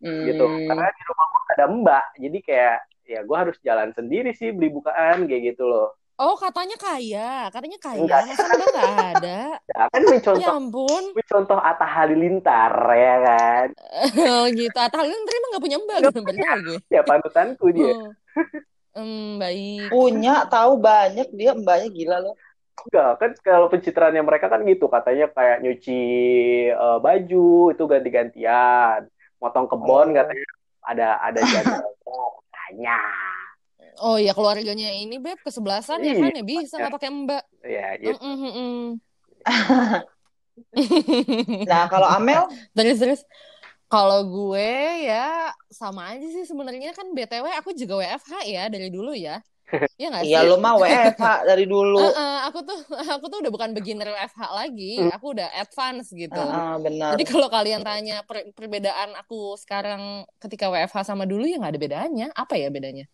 gitu 0.00 0.45
Hmm. 0.45 0.67
karena 0.67 0.88
di 0.88 1.02
rumah 1.05 1.26
gue 1.26 1.40
ada 1.50 1.64
mbak 1.67 2.05
jadi 2.17 2.38
kayak 2.40 2.76
ya 3.05 3.21
gue 3.25 3.37
harus 3.37 3.57
jalan 3.61 3.90
sendiri 3.93 4.31
sih 4.31 4.50
beli 4.50 4.71
bukaan 4.71 5.26
kayak 5.26 5.55
gitu 5.55 5.67
loh 5.67 5.95
Oh, 6.19 6.35
katanya 6.35 6.75
kaya. 6.75 7.47
Katanya 7.47 7.78
kaya. 7.78 8.02
Enggak. 8.02 8.26
Masa 8.26 8.43
udah 8.50 8.69
nggak 8.75 8.90
ada? 9.23 9.38
Ya, 9.71 9.87
kan 9.87 10.00
ini 10.02 10.19
Ya 10.19 10.23
contoh 10.26 10.50
ampun. 10.50 11.02
ini 11.14 11.23
contoh 11.31 11.59
Atta 11.62 11.87
Halilintar 11.87 12.75
ya 12.90 13.17
kan. 13.23 13.67
Oh 14.26 14.50
gitu. 14.50 14.75
Atta 14.75 14.99
Halilintar 14.99 15.31
emang 15.38 15.50
nggak 15.55 15.62
punya 15.62 15.78
mbak. 15.78 15.97
Baru 16.02 16.11
tahu 16.11 16.59
gue. 16.67 16.78
Ya 16.90 17.00
panutanku 17.07 17.67
dia. 17.71 17.95
Oh. 17.95 18.11
Hmm, 18.99 19.38
baik. 19.38 19.95
Punya, 19.95 20.43
tahu 20.50 20.83
banyak 20.83 21.31
dia 21.31 21.55
mbaknya 21.55 21.87
gila 21.87 22.17
loh. 22.19 22.35
Enggak, 22.83 23.11
kan 23.23 23.31
kalau 23.38 23.67
pencitraannya 23.71 24.23
mereka 24.26 24.50
kan 24.50 24.67
gitu 24.67 24.90
katanya 24.90 25.31
kayak 25.31 25.62
nyuci 25.62 26.02
eh, 26.67 26.99
baju 26.99 27.47
itu 27.71 27.83
ganti-gantian, 27.87 29.07
motong 29.38 29.66
kebun 29.66 30.09
Oh. 30.11 30.14
katanya 30.14 30.47
ada 30.83 31.09
ada 31.21 31.40
jadwalnya 31.52 31.88
katanya. 32.52 32.99
Oh 33.99 34.14
ya 34.14 34.30
keluarganya 34.30 34.95
ini 34.95 35.18
beb 35.18 35.38
kesebelasan 35.42 36.02
ya 36.02 36.14
Iya. 36.14 36.23
kan 36.23 36.33
ya 36.38 36.45
bisa 36.47 36.75
nggak 36.78 36.95
pakai 36.95 37.11
mbak. 37.11 37.45
Ya 37.66 37.87
gitu. 37.99 38.18
Mm, 38.23 38.37
mm, 38.37 38.52
mm. 38.54 38.83
Nah, 41.66 41.87
kalau 41.87 42.09
Amel, 42.11 42.47
terus 42.75 42.99
terus 42.99 43.21
kalau 43.88 44.21
gue 44.26 44.71
ya 45.07 45.50
sama 45.71 46.12
aja 46.14 46.26
sih 46.28 46.45
sebenarnya 46.45 46.92
kan 46.92 47.09
btw 47.14 47.47
aku 47.57 47.73
juga 47.73 48.02
WFH 48.04 48.33
ya 48.47 48.62
dari 48.68 48.90
dulu 48.90 49.14
ya. 49.14 49.40
Ya 49.98 50.06
nggak 50.14 50.25
sih? 50.25 50.30
iya 50.30 50.40
lu 50.46 50.56
mah 50.62 50.75
WFH 50.78 51.22
dari 51.50 51.64
dulu. 51.66 51.98
Heeh, 51.98 52.37
aku 52.46 52.58
tuh 52.62 52.78
aku 52.88 53.25
tuh 53.28 53.38
udah 53.42 53.52
bukan 53.52 53.70
beginner 53.75 54.08
WFH 54.14 54.42
lagi, 54.54 54.92
Hmm. 55.02 55.10
aku 55.12 55.26
udah 55.34 55.48
advance 55.58 56.08
gitu. 56.14 56.38
Heeh, 56.38 56.72
benar. 56.80 57.10
Jadi 57.14 57.25
kalau 57.26 57.48
kalian 57.50 57.82
tanya 57.82 58.22
per- 58.22 58.48
perbedaan 58.54 59.18
aku 59.18 59.58
sekarang 59.58 60.22
ketika 60.38 60.70
WFH 60.70 61.02
sama 61.12 61.26
dulu 61.26 61.44
ya 61.44 61.58
nggak 61.58 61.72
ada 61.75 61.82
bedanya. 61.82 62.26
Apa 62.32 62.54
ya 62.56 62.70
bedanya? 62.70 63.10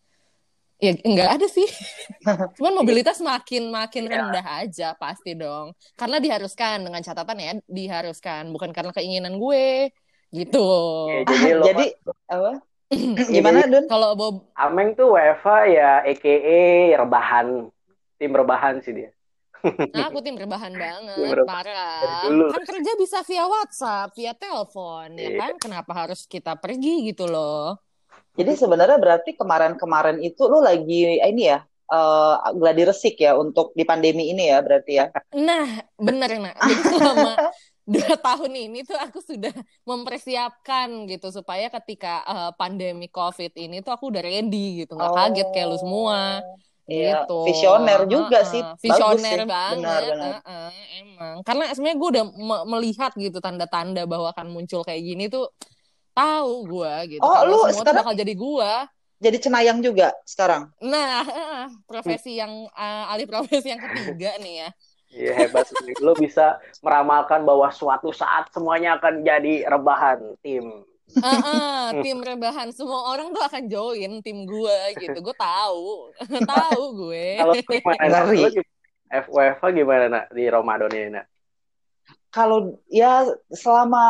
Ya 0.83 0.93
nggak 0.93 1.31
ada 1.41 1.47
sih. 1.49 1.65
Cuman 2.61 2.75
mobilitas 2.77 3.19
makin 3.25 3.73
makin 3.73 4.05
Iya. 4.05 4.13
rendah 4.21 4.47
aja 4.63 4.89
pasti 4.95 5.33
dong. 5.33 5.73
Karena 5.97 6.21
diharuskan 6.21 6.85
dengan 6.85 7.01
catatan 7.01 7.39
ya 7.41 7.53
diharuskan 7.65 8.53
bukan 8.53 8.71
karena 8.77 8.93
keinginan 8.93 9.41
gue 9.41 9.89
gitu. 10.35 10.67
Ya, 11.09 11.21
jadi 11.25 11.49
lo 11.59 11.65
Jadi 11.73 11.87
apa? 12.29 12.53
Gimana, 13.35 13.65
Dun? 13.67 13.85
Kalau 13.89 14.13
Bob 14.15 14.35
Ameng 14.55 14.93
tuh 14.95 15.15
WFH 15.17 15.49
ya 15.71 15.91
EKE 16.05 16.95
rebahan. 16.95 17.69
Tim 18.21 18.31
rebahan 18.31 18.79
sih 18.85 18.95
dia. 18.95 19.11
Nah, 19.65 20.13
aku 20.13 20.21
tim 20.21 20.37
rebahan 20.37 20.77
banget, 20.85 21.17
Tim 21.17 21.33
rebahan 21.33 21.49
parah. 21.49 22.29
Kan 22.53 22.65
kerja 22.69 22.93
bisa 23.01 23.25
via 23.25 23.49
WhatsApp, 23.49 24.13
via 24.13 24.37
telepon, 24.37 25.17
ya 25.17 25.33
Iya. 25.33 25.39
kan? 25.41 25.53
Kenapa 25.57 25.93
harus 26.05 26.29
kita 26.29 26.53
pergi 26.55 27.09
gitu 27.09 27.25
loh? 27.25 27.81
Jadi 28.37 28.53
sebenarnya 28.55 29.01
berarti 29.01 29.33
kemarin-kemarin 29.35 30.21
itu 30.21 30.45
lu 30.45 30.61
lagi 30.61 31.17
ini 31.17 31.43
ya, 31.49 31.63
eh 31.65 32.35
gladi 32.53 32.83
resik 32.85 33.17
ya 33.17 33.39
untuk 33.39 33.73
di 33.73 33.87
pandemi 33.87 34.29
ini 34.29 34.53
ya 34.53 34.59
berarti 34.61 34.93
ya. 35.01 35.07
Nah, 35.33 35.81
bener 35.97 36.31
nah. 36.43 36.55
Jadi 36.61 36.83
selama 37.01 37.33
dua 37.85 38.17
tahun 38.27 38.53
ini 38.53 38.81
tuh 38.83 38.97
aku 38.97 39.21
sudah 39.21 39.53
mempersiapkan 39.85 40.89
gitu 41.07 41.29
supaya 41.29 41.69
ketika 41.71 42.25
eh, 42.25 42.51
pandemi 42.57 43.09
COVID 43.09 43.53
ini 43.55 43.81
tuh 43.81 43.93
aku 43.93 44.09
udah 44.09 44.21
ready 44.21 44.85
gitu, 44.85 44.95
nggak 44.95 45.13
kaget 45.13 45.49
kayak 45.51 45.69
lu 45.69 45.79
semua. 45.79 46.41
Iya, 46.85 47.25
gitu. 47.25 47.49
visioner 47.49 48.05
juga 48.05 48.45
Heeh, 48.45 48.53
sih. 48.53 48.61
Bagus 48.61 48.81
Visioner 48.85 49.39
sih. 49.41 49.49
banget. 49.49 49.81
Benar, 49.81 50.01
benar. 50.05 50.33
heeh, 50.45 50.71
emang. 51.01 51.37
Karena 51.41 51.65
sebenarnya 51.73 51.97
gue 51.97 52.09
udah 52.13 52.25
me- 52.29 52.65
melihat 52.77 53.13
gitu 53.17 53.39
tanda-tanda 53.41 54.05
bahwa 54.05 54.29
akan 54.29 54.53
muncul 54.53 54.85
kayak 54.85 55.01
gini 55.01 55.33
tuh 55.33 55.49
tahu 56.13 56.69
gue 56.69 57.17
gitu. 57.17 57.25
Oh, 57.25 57.33
Kalau 57.33 57.49
lu 57.49 57.57
semua 57.73 57.73
sekarang- 57.81 58.05
bakal 58.05 58.15
jadi 58.15 58.35
gue. 58.37 58.73
Jadi 59.17 59.37
cenayang 59.41 59.81
juga 59.81 60.13
sekarang. 60.29 60.69
Nah, 60.85 61.25
heeh, 61.25 61.65
profesi 61.89 62.37
yang 62.37 62.53
eh, 62.69 63.05
alih 63.09 63.25
profesi 63.25 63.73
yang 63.73 63.81
ketiga 63.81 64.37
nih 64.37 64.55
ya. 64.61 64.71
Iya 65.15 65.33
hebat 65.47 65.71
sih. 65.71 65.95
Lo 66.03 66.13
bisa 66.19 66.59
meramalkan 66.83 67.47
bahwa 67.47 67.71
suatu 67.71 68.11
saat 68.11 68.51
semuanya 68.51 68.99
akan 68.99 69.23
jadi 69.23 69.63
rebahan 69.71 70.35
tim. 70.43 70.83
Heeh, 71.15 71.87
tim 72.05 72.19
rebahan 72.19 72.75
semua 72.75 73.15
orang 73.15 73.31
tuh 73.31 73.45
akan 73.47 73.65
join 73.71 74.19
tim 74.27 74.43
gue 74.43 74.79
gitu. 74.99 75.19
Gue 75.23 75.37
tahu, 75.39 76.11
tahu 76.53 76.83
gue. 77.07 77.27
Kalau 77.39 77.55
gimana? 77.55 78.19
Gimana? 78.27 78.63
FWFH 79.15 79.65
gimana 79.71 80.05
nak 80.11 80.25
di 80.35 80.45
Ramadan 80.51 80.91
ini 80.91 81.09
nak? 81.15 81.27
Kalau 82.35 82.83
ya 82.91 83.23
selama 83.55 84.03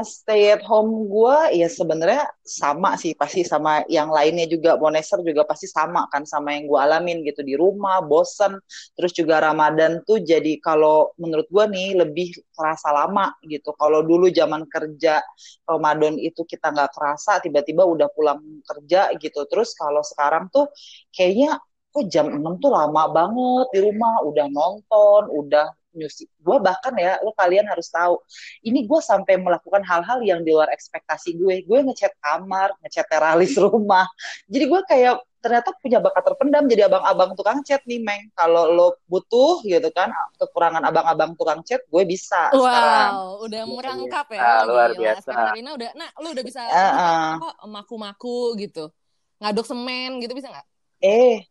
stay 0.00 0.48
at 0.48 0.64
home 0.64 1.12
gue 1.12 1.60
ya 1.60 1.68
sebenarnya 1.68 2.24
sama 2.40 2.96
sih 2.96 3.12
pasti 3.12 3.44
sama 3.44 3.84
yang 3.92 4.08
lainnya 4.08 4.48
juga 4.48 4.80
Moneser 4.80 5.20
juga 5.20 5.44
pasti 5.44 5.68
sama 5.68 6.08
kan 6.08 6.24
sama 6.24 6.56
yang 6.56 6.64
gue 6.72 6.78
alamin 6.80 7.20
gitu 7.28 7.44
di 7.44 7.52
rumah 7.52 8.00
bosen 8.00 8.56
terus 8.96 9.12
juga 9.12 9.44
Ramadan 9.44 10.00
tuh 10.08 10.24
jadi 10.24 10.56
kalau 10.64 11.12
menurut 11.20 11.44
gue 11.52 11.64
nih 11.68 11.88
lebih 12.00 12.28
kerasa 12.56 12.88
lama 12.96 13.36
gitu. 13.44 13.76
Kalau 13.76 14.00
dulu 14.00 14.32
zaman 14.32 14.64
kerja 14.72 15.20
Ramadan 15.68 16.16
itu 16.16 16.48
kita 16.48 16.72
nggak 16.72 16.96
kerasa 16.96 17.44
tiba-tiba 17.44 17.84
udah 17.84 18.08
pulang 18.16 18.40
kerja 18.64 19.12
gitu. 19.20 19.44
Terus 19.52 19.76
kalau 19.76 20.00
sekarang 20.00 20.48
tuh 20.48 20.64
kayaknya 21.12 21.60
kok 21.92 22.04
jam 22.12 22.28
6 22.32 22.56
tuh 22.60 22.72
lama 22.72 23.08
banget 23.12 23.66
di 23.72 23.78
rumah 23.84 24.20
udah 24.24 24.46
nonton 24.52 25.22
udah 25.32 25.66
nyusi 25.96 26.28
gue 26.28 26.56
bahkan 26.60 26.92
ya 26.94 27.16
lo 27.24 27.32
kalian 27.32 27.64
harus 27.66 27.88
tahu 27.88 28.20
ini 28.62 28.84
gue 28.84 29.00
sampai 29.00 29.40
melakukan 29.40 29.80
hal-hal 29.82 30.20
yang 30.22 30.44
di 30.44 30.52
luar 30.52 30.68
ekspektasi 30.70 31.34
gue 31.40 31.64
gue 31.64 31.78
ngecat 31.88 32.12
kamar 32.20 32.76
ngecat 32.84 33.06
teralis 33.08 33.56
rumah 33.64 34.06
jadi 34.46 34.64
gue 34.68 34.80
kayak 34.86 35.16
ternyata 35.40 35.70
punya 35.78 36.02
bakat 36.02 36.26
terpendam 36.26 36.66
jadi 36.66 36.90
abang-abang 36.90 37.30
tukang 37.38 37.62
cat 37.62 37.78
nih 37.86 38.02
meng 38.02 38.34
kalau 38.34 38.66
lo 38.66 38.98
butuh 39.06 39.62
gitu 39.62 39.94
kan 39.94 40.10
kekurangan 40.42 40.82
abang-abang 40.82 41.38
tukang 41.38 41.62
cat 41.62 41.86
gue 41.86 42.02
bisa 42.02 42.50
sekarang 42.50 43.14
Wow, 43.14 43.46
udah 43.46 43.62
Luar 43.62 43.78
merangkap 43.78 44.26
ya. 44.34 44.42
biasa, 44.42 44.66
luar 44.66 44.90
Gila. 44.90 45.00
biasa. 45.00 45.22
Sekarang 45.22 45.54
Rina 45.54 45.70
udah, 45.78 45.90
nah 45.94 46.10
lu 46.18 46.28
udah 46.34 46.44
bisa 46.44 46.60
eh. 46.66 46.92
apa, 47.38 47.48
maku-maku 47.62 48.58
gitu. 48.58 48.90
Ngaduk 49.38 49.66
semen 49.68 50.18
gitu 50.18 50.32
bisa 50.34 50.50
nggak? 50.50 50.66
eh 51.00 51.44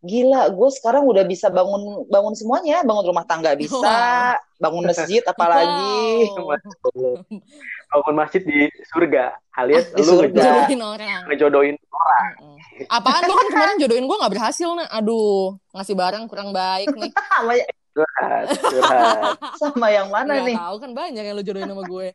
gila 0.00 0.48
gue 0.48 0.68
sekarang 0.72 1.04
udah 1.04 1.22
bisa 1.22 1.48
bangun 1.48 2.08
bangun 2.08 2.32
semuanya 2.32 2.80
bangun 2.80 3.04
rumah 3.04 3.22
tangga 3.22 3.52
bisa 3.52 3.76
Wow. 3.76 4.40
bangun 4.58 4.84
masjid 4.86 5.20
apalagi 5.22 6.24
Wow. 6.32 7.20
Bangun 7.90 8.14
masjid 8.14 8.38
di 8.38 8.58
surga, 8.86 9.34
alias 9.52 9.90
Ah, 9.90 9.92
di 9.92 10.02
lu 10.02 10.14
surga. 10.14 10.30
ngejo- 10.30 10.46
Jodohin 10.46 10.80
orang. 10.80 11.20
ngejodohin 11.26 11.76
Mm-mm. 11.76 12.54
Apaan 12.86 13.22
lu 13.24 13.34
kan 13.34 13.46
kemarin 13.50 13.76
jodohin 13.76 14.06
gue 14.06 14.16
nggak 14.16 14.32
berhasil 14.32 14.68
nah. 14.70 14.86
Aduh, 14.90 15.58
ngasih 15.70 15.94
barang 15.94 16.24
kurang 16.24 16.50
baik 16.50 16.86
nih. 16.88 17.10
sama, 17.34 17.52
curhat, 17.90 18.46
curhat. 18.56 19.34
sama 19.60 19.86
yang 19.90 20.06
mana 20.08 20.32
Nggak 20.32 20.46
nih 20.46 20.56
tahu 20.56 20.76
kan 20.78 20.90
banyak 20.94 21.22
yang 21.24 21.34
lu 21.34 21.42
jodohin 21.42 21.66
sama 21.68 21.82
gue. 21.84 22.08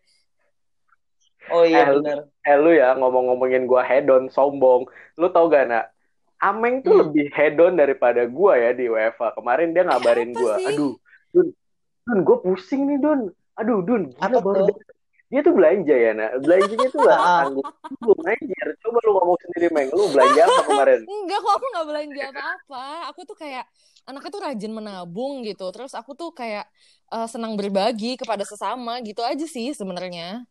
oh 1.47 1.63
iya 1.63 1.83
Eh, 1.83 1.87
lu- 1.91 2.01
benar 2.01 2.19
Eh 2.41 2.55
lu 2.55 2.71
ya 2.71 2.89
ngomong-ngomongin 2.93 3.63
gua 3.65 3.83
hedon 3.83 4.29
sombong. 4.29 4.87
Lu 5.13 5.27
tau 5.29 5.45
gak 5.45 5.67
nak? 5.67 5.91
Ameng 6.37 6.79
tuh 6.79 6.91
Hmm. 6.91 7.01
lebih 7.05 7.31
hedon 7.31 7.73
daripada 7.73 8.25
gua 8.25 8.55
ya 8.55 8.71
di 8.71 8.85
UEFA. 8.85 9.31
Kemarin 9.31 9.71
dia 9.71 9.83
ngabarin 9.83 10.31
sih? 10.31 10.67
aduh, 10.67 10.93
Dun, 11.31 11.47
Dun, 12.03 12.19
gue 12.21 12.37
pusing 12.39 12.85
nih 12.85 12.97
Dun. 12.97 13.19
Aduh, 13.55 13.79
Dun, 13.81 14.11
gila 14.11 14.39
baru 14.39 14.61
tuh? 14.61 14.67
da- 14.69 14.93
dia 15.25 15.41
tuh 15.41 15.53
belanja 15.53 15.95
ya 15.95 16.11
nak. 16.11 16.31
Belanjanya 16.37 16.87
tuh 16.87 16.99
gak 17.07 17.17
Ah. 17.17 17.41
tanggung. 17.41 17.65
Belum 17.97 18.19
anjir. 18.21 18.67
Coba 18.77 18.97
lu 18.99 19.11
ngomong 19.11 19.37
sendiri 19.41 19.67
Meng. 19.69 19.89
Lu 19.89 20.03
belanja 20.07 20.41
apa 20.43 20.61
kemarin? 20.65 20.99
Enggak 21.03 21.39
kok 21.39 21.53
aku 21.53 21.65
nggak 21.67 21.87
belanja 21.87 22.23
apa-apa. 22.29 22.85
Aku 23.09 23.21
tuh 23.23 23.35
kayak 23.35 23.65
anaknya 24.05 24.29
tuh 24.29 24.41
rajin 24.43 24.71
menabung 24.71 25.33
gitu. 25.41 25.65
Terus 25.71 25.91
aku 25.91 26.13
tuh 26.13 26.29
kayak 26.31 26.67
eh, 27.07 27.27
senang 27.27 27.55
berbagi 27.55 28.15
kepada 28.15 28.43
sesama 28.43 28.99
gitu 28.99 29.21
aja 29.21 29.43
sih 29.45 29.71
sebenarnya. 29.71 30.45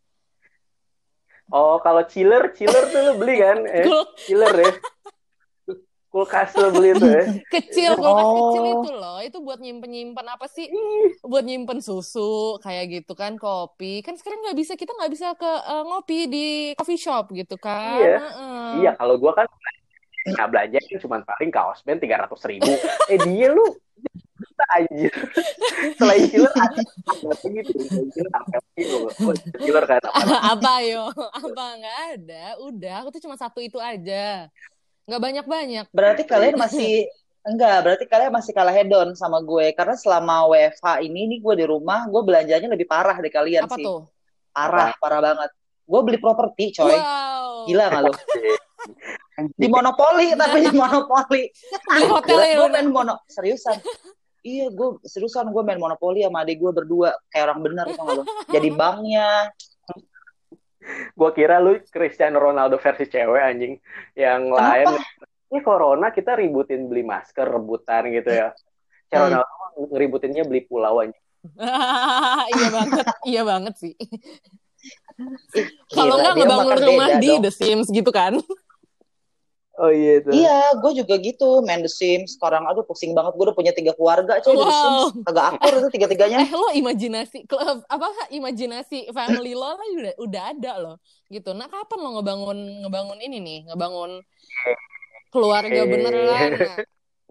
Oh, 1.47 1.77
kalau 1.79 2.01
chiller, 2.03 2.51
chiller 2.51 2.89
tuh 2.89 3.01
lu 3.05 3.13
beli 3.17 3.37
kan? 3.37 3.59
Eh, 3.65 3.85
chiller 4.19 4.55
ya. 4.55 4.73
Kulkas 6.15 6.55
lu 6.55 6.71
beli 6.71 6.95
tuh 6.95 7.11
ya. 7.11 7.27
kecil 7.59 7.99
kulkas 7.99 8.23
Oh. 8.23 8.35
kecil 8.39 8.65
itu 8.71 8.91
loh. 8.95 9.19
Itu 9.19 9.43
buat 9.43 9.59
nyimpen-nyimpen 9.59 10.23
apa 10.23 10.47
sih? 10.47 10.71
Buat 11.21 11.43
nyimpen 11.43 11.83
susu 11.83 12.55
kayak 12.63 13.03
gitu 13.03 13.19
kan, 13.19 13.35
kopi. 13.35 13.99
Kan 13.99 14.15
sekarang 14.15 14.47
nggak 14.47 14.55
bisa 14.55 14.79
kita 14.79 14.95
nggak 14.95 15.11
bisa 15.11 15.35
ke 15.35 15.51
eh, 15.51 15.83
ngopi 15.83 16.19
di 16.31 16.47
coffee 16.79 17.03
shop 17.03 17.35
gitu 17.35 17.59
kan. 17.59 17.99
Iya. 17.99 18.17
Heeh. 18.23 18.71
Iya, 18.79 18.91
kalau 18.95 19.19
gua 19.19 19.35
kan 19.35 19.51
nggak 20.25 20.49
belanja 20.49 20.79
kan 20.81 20.97
cuma 21.03 21.17
paling 21.21 21.51
kaos 21.51 21.83
band 21.83 21.99
tiga 21.99 22.23
ratus 22.23 22.47
ribu. 22.47 22.71
Eh 23.13 23.19
dia 23.19 23.51
lu 23.51 23.67
juta 24.35 24.65
anjir. 24.71 25.11
Selain 25.99 26.23
chiller 26.31 26.53
ada 26.55 26.79
apa 27.11 27.35
gitu? 27.43 27.71
Chiller 28.15 28.33
apa 28.33 28.57
gitu? 28.79 28.97
Oh, 29.03 29.35
Chiller 29.59 29.85
kan 29.85 29.99
apa? 29.99 30.37
apa 30.55 30.73
yo? 30.87 31.11
Apa 31.35 31.65
nggak 31.75 31.99
ada? 32.15 32.45
Udah, 32.63 32.95
aku 33.03 33.19
tuh 33.19 33.23
cuma 33.27 33.35
satu 33.35 33.59
itu 33.59 33.83
aja. 33.83 34.47
Nggak 35.05 35.21
banyak-banyak. 35.21 35.85
Berarti 35.93 36.23
kalian 36.25 36.57
masih 36.57 37.09
enggak, 37.49 37.77
berarti 37.85 38.05
kalian 38.09 38.33
masih 38.33 38.53
kalah 38.57 38.73
hedon 38.73 39.13
sama 39.13 39.45
gue 39.45 39.77
karena 39.77 39.97
selama 40.01 40.49
WFH 40.49 41.05
ini 41.05 41.29
nih 41.29 41.39
gue 41.45 41.55
di 41.61 41.67
rumah, 41.69 42.09
gue 42.09 42.23
belanjanya 42.25 42.69
lebih 42.73 42.89
parah 42.89 43.17
dari 43.21 43.33
kalian 43.33 43.69
Apa 43.69 43.77
sih. 43.77 43.85
tuh? 43.85 44.09
Parah, 44.55 44.97
parah 44.97 45.21
banget. 45.21 45.51
Gue 45.85 46.01
beli 46.01 46.17
properti, 46.17 46.73
coy. 46.73 46.97
Wow. 46.97 47.69
Gila 47.69 47.85
nggak 47.93 48.03
lo? 48.09 48.13
Di 49.35 49.67
monopoli 49.67 50.31
tapi 50.39 50.63
di 50.63 50.71
monopoli. 50.71 51.43
Di 51.99 52.05
hotel 52.07 52.39
ya, 52.39 52.55
gue 52.63 52.69
main 52.71 52.87
mono 52.87 53.15
seriusan. 53.27 53.83
Iya, 54.45 54.71
gue 54.71 55.03
seriusan 55.03 55.51
gue 55.51 55.63
main 55.67 55.81
monopoli 55.81 56.23
sama 56.23 56.47
adik 56.47 56.63
gue 56.63 56.71
berdua 56.71 57.17
kayak 57.33 57.51
orang 57.51 57.61
bener 57.65 57.87
tau 57.97 58.05
gak 58.05 58.15
lo. 58.15 58.25
Jadi 58.47 58.69
banknya. 58.71 59.51
Gue 61.13 61.31
kira 61.33 61.59
lu 61.59 61.81
Cristiano 61.87 62.37
Ronaldo 62.37 62.77
versi 62.77 63.07
cewek 63.07 63.41
anjing. 63.41 63.75
Yang 64.13 64.43
lain, 64.53 64.87
ini 65.49 65.61
corona 65.61 66.11
kita 66.11 66.37
ributin 66.37 66.87
beli 66.87 67.03
masker, 67.03 67.47
rebutan 67.47 68.09
gitu 68.11 68.31
ya. 68.31 68.49
Si 69.07 69.15
Hmm. 69.15 69.31
Ronaldo 69.31 69.49
ngeributinnya 69.91 70.45
beli 70.45 70.65
pulau 70.65 71.01
anjing. 71.01 71.23
iya 72.57 72.69
banget, 72.73 73.07
iya 73.25 73.43
banget 73.45 73.75
sih. 73.77 73.93
Ih, 75.55 75.67
Kalau 75.89 76.21
nggak 76.21 76.35
ngebangun 76.37 76.77
rumah 76.77 77.09
di 77.17 77.31
dong. 77.33 77.43
The 77.45 77.53
Sims 77.53 77.89
gitu 77.89 78.11
kan? 78.11 78.37
Oh 79.75 79.91
iya 79.91 80.23
itu. 80.23 80.31
Iya, 80.31 80.79
gue 80.79 80.93
juga 81.03 81.19
gitu 81.19 81.59
main 81.67 81.83
The 81.83 81.91
Sims. 81.91 82.39
Sekarang 82.39 82.63
aduh 82.71 82.87
pusing 82.87 83.11
banget. 83.11 83.35
Gue 83.35 83.51
udah 83.51 83.57
punya 83.59 83.75
tiga 83.75 83.91
keluarga 83.99 84.39
coy 84.39 84.55
di 84.55 84.63
The 84.63 84.71
Wow. 84.71 85.11
Sims. 85.11 85.27
Agak 85.27 85.45
akur 85.59 85.73
itu 85.83 85.89
tiga-tiganya. 85.99 86.47
Eh 86.47 86.53
lo 86.55 86.69
imajinasi 86.71 87.39
klub 87.51 87.83
apa 87.91 88.07
imajinasi 88.31 89.11
family 89.11 89.59
lo 89.59 89.75
lah 89.75 89.83
udah 89.99 90.15
udah 90.23 90.43
ada 90.55 90.73
loh 90.79 90.97
gitu. 91.27 91.51
Nah 91.59 91.67
kapan 91.67 91.99
lo 91.99 92.09
ngebangun 92.23 92.59
ngebangun 92.87 93.19
ini 93.19 93.39
nih 93.43 93.59
ngebangun 93.75 94.23
keluarga 95.35 95.81
beneran? 95.83 96.51
Nah, 96.55 96.79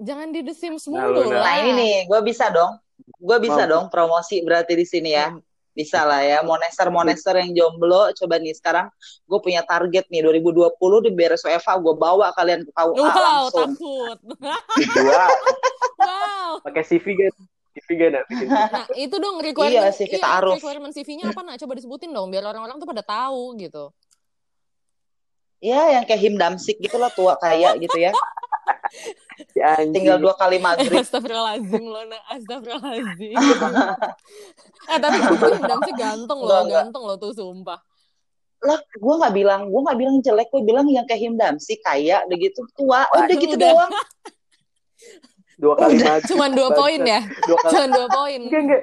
jangan 0.03 0.27
di 0.35 0.43
The 0.43 0.51
Sims 0.51 0.83
Nah, 0.91 1.07
mulu 1.07 1.31
lah. 1.31 1.47
Nah 1.47 1.55
ini 1.63 1.71
nih, 1.79 1.95
gue 2.11 2.19
bisa 2.27 2.51
dong. 2.51 2.75
Gue 3.23 3.39
bisa 3.39 3.63
Mau. 3.63 3.71
dong 3.71 3.85
promosi 3.87 4.43
berarti 4.43 4.75
di 4.75 4.83
sini 4.83 5.15
ya. 5.15 5.31
Bisa 5.73 6.05
lah 6.05 6.21
ya. 6.21 6.45
Monester-monester 6.45 7.33
yang 7.41 7.51
jomblo, 7.57 8.13
coba 8.13 8.37
nih 8.37 8.53
sekarang 8.53 8.87
gue 9.25 9.39
punya 9.41 9.65
target 9.65 10.05
nih 10.13 10.21
2020 10.21 10.69
di 11.05 11.11
beres 11.11 11.41
WFH 11.41 11.69
gue 11.81 11.95
bawa 11.97 12.29
kalian 12.37 12.61
ke 12.61 12.71
KUA 12.71 12.93
Wow 12.93 13.09
langsung. 13.17 13.73
takut. 13.73 14.17
Dua, 14.93 15.25
wow. 15.97 16.51
pakai 16.61 16.83
CV 16.85 17.05
kan? 17.17 17.33
CV. 17.73 18.05
Nah 18.45 18.85
itu 18.93 19.15
dong 19.17 19.41
requirement. 19.41 19.89
Iya 19.89 19.97
sih, 19.97 20.05
kita 20.05 20.29
harus. 20.29 20.61
Requirement 20.61 20.93
CV-nya 20.93 21.33
apa 21.33 21.41
nah? 21.41 21.57
Coba 21.57 21.73
disebutin 21.73 22.13
dong 22.13 22.29
biar 22.29 22.45
orang-orang 22.45 22.77
tuh 22.77 22.85
pada 22.85 23.01
tahu 23.01 23.57
gitu. 23.57 23.89
Ya 25.63 25.95
yang 25.97 26.03
kayak 26.05 26.21
Him 26.21 26.35
Damsik 26.37 26.77
gitu 26.77 27.01
lah 27.01 27.09
tua 27.09 27.33
kaya 27.39 27.73
gitu 27.81 27.97
ya. 27.97 28.13
Ya. 29.57 29.81
Tinggal 29.81 30.21
dua 30.21 30.37
kali 30.37 30.61
maghrib. 30.61 30.93
Astagfirullahaladzim 31.03 31.83
lo 31.83 32.01
nah. 32.05 32.21
Astagfirullahaladzim. 32.29 33.37
eh 34.93 34.99
tapi 35.01 35.17
itu 35.17 35.47
Damsik 35.57 35.95
ganteng 35.97 36.39
loh, 36.39 36.61
Enggak, 36.63 36.89
ganteng 36.89 37.03
loh 37.03 37.17
tuh 37.17 37.33
sumpah. 37.33 37.79
Lah, 38.63 38.79
gue 38.79 39.13
nggak 39.19 39.33
bilang, 39.35 39.61
gue 39.67 39.81
nggak 39.83 39.97
bilang 39.99 40.15
jelek, 40.23 40.47
gue 40.53 40.61
bilang 40.63 40.85
yang 40.87 41.03
kayak 41.03 41.19
Him 41.19 41.35
Damsik 41.35 41.83
kaya, 41.83 42.23
udah 42.23 42.37
gitu 42.39 42.61
tua, 42.77 43.03
udah 43.11 43.35
gitu 43.35 43.55
Udah. 43.59 43.71
doang. 43.73 43.91
Dua 45.59 45.73
kali 45.77 45.95
maghrib. 45.99 46.29
Cuman 46.33 46.49
dua 46.55 46.69
poin 46.73 46.99
ya. 47.03 47.21
Dua 47.45 47.57
kali. 47.59 47.71
Cuman 47.73 47.89
dua 47.91 48.07
poin. 48.09 48.39
Enggak, 48.39 48.61
enggak. 48.63 48.81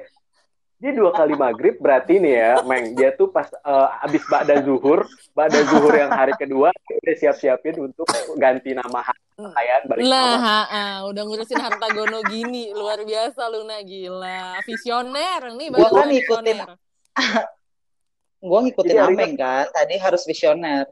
Dia 0.81 0.97
dua 0.97 1.13
kali 1.13 1.37
maghrib 1.37 1.77
berarti 1.77 2.17
nih 2.17 2.33
ya, 2.33 2.51
Meng. 2.65 2.97
Dia 2.97 3.13
tuh 3.13 3.29
pas 3.29 3.45
eh, 3.45 3.87
abis 4.01 4.25
Ba'da 4.25 4.65
Zuhur, 4.65 5.05
Ba'da 5.31 5.61
Zuhur 5.69 5.93
yang 5.93 6.09
hari 6.09 6.33
kedua, 6.33 6.73
dia 6.73 6.97
udah 6.97 7.15
siap-siapin 7.21 7.77
untuk 7.77 8.09
ganti 8.33 8.73
nama 8.73 9.05
kekayaan 9.37 9.83
balik 9.85 10.01
Nah, 10.01 10.09
nama. 10.09 10.41
ha, 10.41 10.59
ha, 10.65 10.83
udah 11.05 11.21
ngurusin 11.21 11.61
harta 11.61 11.85
gono 11.93 12.25
gini, 12.25 12.73
luar 12.73 12.97
biasa 13.05 13.45
Luna 13.47 13.77
gila. 13.85 14.57
Visioner 14.65 15.53
nih 15.53 15.67
Gua 15.69 15.85
baru 15.85 15.93
kan 15.93 16.07
ngikutin. 16.09 16.57
Gue 18.41 18.59
ngikutin 18.65 18.97
Ameng 18.97 19.33
kan, 19.37 19.69
tadi 19.69 20.01
harus 20.01 20.25
visioner. 20.25 20.89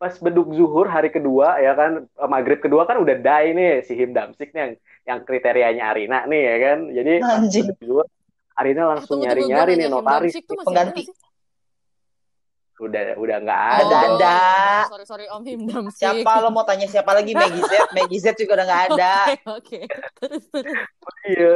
Pas 0.00 0.16
beduk 0.16 0.50
zuhur 0.50 0.88
hari 0.88 1.12
kedua 1.12 1.60
ya 1.60 1.76
kan 1.76 2.08
eh, 2.08 2.28
maghrib 2.32 2.58
kedua 2.58 2.88
kan 2.88 2.96
udah 2.96 3.12
die 3.14 3.48
nih 3.52 3.72
si 3.84 3.92
Him 3.92 4.16
Damsik 4.16 4.50
nih 4.50 4.60
yang 4.64 4.72
yang 5.04 5.18
kriterianya 5.22 5.84
Arina 5.84 6.24
nih 6.24 6.42
ya 6.42 6.56
kan. 6.58 6.78
Jadi 6.90 7.12
Anjing. 7.20 7.64
beduk 7.70 7.80
zuhur, 7.84 8.06
Arina 8.52 8.82
langsung 8.88 9.18
nyari-nyari 9.18 9.76
nih 9.76 9.88
notaris. 9.88 10.34
Pengganti. 10.44 11.06
sih? 11.06 11.14
Udah 12.82 13.14
udah 13.14 13.36
nggak 13.38 13.60
Oh, 13.62 13.70
ada. 13.78 13.78
Ada, 13.78 13.96
ada. 14.10 14.36
Sorry, 14.90 15.06
sorry 15.06 15.26
Om 15.30 15.42
Him 15.46 15.60
Damsik. 15.70 16.02
Siapa 16.02 16.42
lo 16.42 16.50
mau 16.50 16.66
tanya 16.66 16.90
siapa 16.90 17.14
lagi 17.14 17.30
Maggie 17.30 17.62
Z? 17.62 17.72
Maggie 17.94 18.18
Z 18.18 18.34
juga 18.34 18.58
udah 18.58 18.66
nggak 18.66 18.82
ada. 18.90 19.14
Oke, 19.22 19.38
oke. 19.46 19.80
Terus, 20.18 20.44
terus. 20.50 20.74
Iya. 21.24 21.52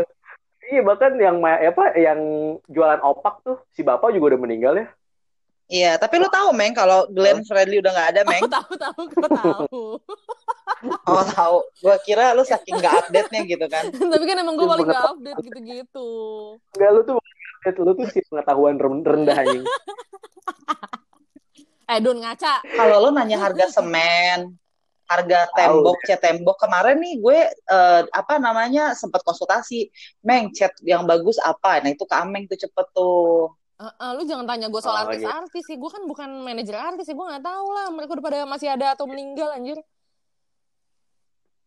Iya 0.66 0.82
bahkan 0.82 1.14
yang 1.14 1.38
apa 1.42 1.94
yang 1.94 2.18
jualan 2.66 2.98
opak 2.98 3.42
tuh 3.42 3.62
si 3.70 3.82
bapak 3.82 4.11
juga 4.11 4.35
udah 4.35 4.40
meninggal 4.40 4.74
ya. 4.76 4.87
Iya, 5.66 5.98
tapi 5.98 6.22
lo 6.22 6.31
tahu 6.31 6.55
Meng 6.55 6.70
kalau 6.79 7.11
Glenn 7.11 7.42
Fredly 7.42 7.83
udah 7.83 7.90
nggak 7.90 8.11
ada 8.14 8.22
Meng? 8.22 8.42
Oh, 8.46 8.50
tahu, 8.50 8.72
tahu, 8.79 9.00
gue 9.11 9.29
tahu. 9.31 9.81
Oh 11.11 11.24
tahu. 11.26 11.57
Gue 11.83 11.96
kira 12.07 12.31
lo 12.35 12.46
saking 12.46 12.79
nggak 12.79 12.94
update-nya 13.07 13.40
gitu 13.50 13.66
kan. 13.66 13.85
Tapi 14.14 14.24
kan 14.26 14.37
emang 14.38 14.55
gue 14.55 14.66
paling 14.66 14.87
gak 14.87 14.94
pengetahuan. 14.94 15.14
update 15.18 15.38
gitu-gitu. 15.50 16.09
Enggak 16.79 16.90
lu 16.94 17.00
tuh 17.02 17.16
lu 17.83 17.92
tuh 17.98 18.07
si 18.14 18.22
pengetahuan 18.31 18.79
ren- 18.79 19.02
rendah 19.07 19.37
anjing. 19.37 19.64
Eh, 21.87 22.02
Dun, 22.02 22.18
ngaca. 22.18 22.66
Kalau 22.66 22.98
lo 22.98 23.14
nanya 23.14 23.38
harga 23.38 23.70
semen, 23.70 24.59
harga 25.07 25.46
tembok, 25.55 26.02
cat 26.02 26.18
tembok 26.18 26.59
kemarin 26.59 26.98
nih 26.98 27.14
gue 27.22 27.38
eh, 27.46 28.02
apa 28.11 28.42
namanya 28.42 28.90
sempat 28.98 29.22
konsultasi, 29.22 29.87
Meng 30.26 30.50
cat 30.50 30.74
yang 30.83 31.07
bagus 31.07 31.38
apa? 31.38 31.79
Nah 31.79 31.94
itu 31.94 32.02
ke 32.02 32.14
Ameng 32.18 32.50
tuh 32.50 32.59
cepet 32.59 32.87
tuh. 32.90 33.55
Eh, 33.76 33.92
eh, 33.92 34.10
lu 34.16 34.24
jangan 34.24 34.48
tanya 34.48 34.72
gue 34.72 34.80
soal 34.80 35.04
Oh, 35.04 35.12
gitu. 35.12 35.28
artis-artis 35.28 35.64
sih. 35.68 35.76
Gue 35.76 35.90
kan 35.92 36.02
bukan 36.08 36.28
manajer 36.40 36.76
artis 36.76 37.04
sih. 37.04 37.12
Gue 37.12 37.28
gak 37.28 37.44
tahu 37.44 37.66
lah. 37.70 37.92
Mereka 37.92 38.16
udah 38.16 38.24
pada 38.24 38.38
masih 38.48 38.72
ada 38.72 38.96
atau 38.96 39.04
meninggal 39.04 39.52
anjir. 39.52 39.76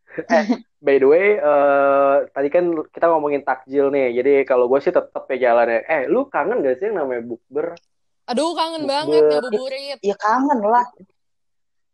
By 0.82 0.98
the 0.98 1.06
way, 1.06 1.38
eh, 1.38 2.15
tadi 2.34 2.50
kan 2.50 2.65
kita 2.89 3.06
ngomongin 3.08 3.45
takjil 3.45 3.93
nih. 3.93 4.10
Jadi 4.17 4.34
kalau 4.43 4.65
gue 4.65 4.80
sih 4.82 4.89
tetep 4.89 5.24
ya 5.30 5.54
jalannya. 5.54 5.86
Eh, 5.86 6.02
lu 6.10 6.26
kangen 6.26 6.65
gak 6.65 6.82
sih 6.82 6.89
yang 6.89 7.06
namanya 7.06 7.22
bukber? 7.22 7.78
Aduh, 8.26 8.58
kangen 8.58 8.84
Bukber. 8.86 8.93
banget 9.06 9.24
ya 9.26 9.39
buburit. 9.41 9.98
Ya 10.02 10.15
kangen 10.17 10.60
lah. 10.65 10.86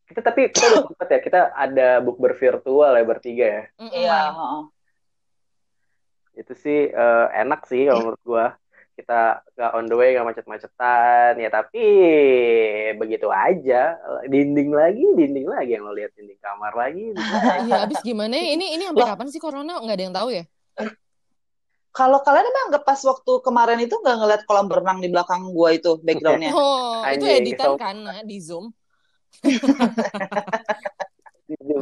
Kita 0.05 0.21
tapi 0.21 0.47
kita 0.47 0.65
udah 0.69 0.83
sempet 0.87 1.07
ya. 1.11 1.19
Kita 1.19 1.39
ada 1.51 1.87
bukber 1.99 2.39
virtual 2.39 2.91
ya 2.95 3.03
bertiga 3.03 3.45
ya. 3.45 3.63
Iya. 3.83 4.19
heeh. 4.31 4.61
Itu 6.35 6.53
sih 6.55 6.87
eh, 6.87 7.27
enak 7.35 7.67
sih 7.67 7.83
kalau 7.83 7.99
menurut 8.15 8.23
gue. 8.23 8.45
Kita 8.95 9.43
gak 9.59 9.71
on 9.75 9.91
the 9.91 9.95
way, 9.99 10.15
gak 10.15 10.23
macet-macetan. 10.23 11.35
Ya 11.35 11.51
tapi 11.51 11.83
begitu 12.95 13.27
aja. 13.27 13.99
Dinding 14.25 14.71
lagi, 14.71 15.03
dinding 15.19 15.47
lagi 15.51 15.75
yang 15.75 15.83
lo 15.83 15.91
lihat 15.91 16.15
dinding 16.15 16.39
kamar 16.39 16.71
lagi. 16.71 17.11
Iya, 17.67 17.83
abis 17.83 17.99
gimana 17.99 18.33
ya? 18.39 18.55
Ini 18.55 18.79
ini 18.79 18.83
sampai 18.87 19.03
kapan 19.03 19.27
sih 19.27 19.41
corona? 19.43 19.83
Nggak 19.83 19.95
ada 19.99 20.05
yang 20.07 20.15
tahu 20.15 20.29
ya? 20.31 20.43
Kalau 21.95 22.19
kalian 22.19 22.43
emang 22.51 22.65
nggak 22.75 22.83
pas 22.83 22.99
waktu 23.07 23.31
kemarin 23.39 23.79
itu 23.79 23.95
nggak 23.95 24.15
ngeliat 24.19 24.41
kolam 24.43 24.67
berenang 24.67 24.99
di 24.99 25.07
belakang 25.07 25.51
gua 25.55 25.71
itu 25.71 25.95
backgroundnya? 26.03 26.51
Oh, 26.59 27.07
itu 27.07 27.23
editan 27.23 27.75
so- 27.75 27.79
kan 27.79 27.95
nah, 27.99 28.19
di 28.29 28.37
Zoom. 28.43 28.71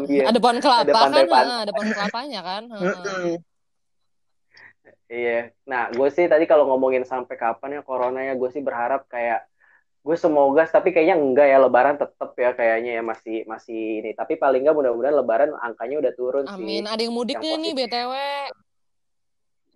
Iya. 0.10 0.28
Ada 0.30 0.40
pohon 0.44 0.60
kelapa 0.60 0.92
Ada 0.92 1.24
kan? 1.24 1.46
Nah, 1.48 1.60
ada 1.64 1.72
pohon 1.72 1.90
kelapanya 1.96 2.42
kan? 2.44 2.64
Iya. 5.14 5.54
Nah, 5.70 5.94
gue 5.94 6.10
sih 6.10 6.26
tadi 6.26 6.50
kalau 6.50 6.66
ngomongin 6.74 7.06
sampai 7.06 7.38
kapan 7.38 7.78
ya 7.78 7.82
corona 7.86 8.26
ya, 8.26 8.34
gue 8.34 8.50
sih 8.50 8.66
berharap 8.66 9.06
kayak 9.06 9.46
gue 10.04 10.18
semoga 10.20 10.68
tapi 10.68 10.92
kayaknya 10.92 11.16
enggak 11.16 11.48
ya 11.48 11.58
lebaran 11.64 11.96
tetap 11.96 12.36
ya 12.36 12.52
kayaknya 12.52 12.98
ya 12.98 13.04
masih 13.06 13.46
masih 13.46 14.02
ini. 14.02 14.12
Tapi 14.18 14.42
paling 14.42 14.66
enggak 14.66 14.74
mudah-mudahan 14.74 15.16
lebaran 15.16 15.50
angkanya 15.54 16.02
udah 16.02 16.14
turun 16.18 16.46
sih. 16.50 16.58
Amin. 16.58 16.90
Ada 16.90 17.02
yang 17.06 17.14
mudik 17.14 17.38
Yang 17.38 17.62
nih 17.62 17.74
BTW. 17.78 18.14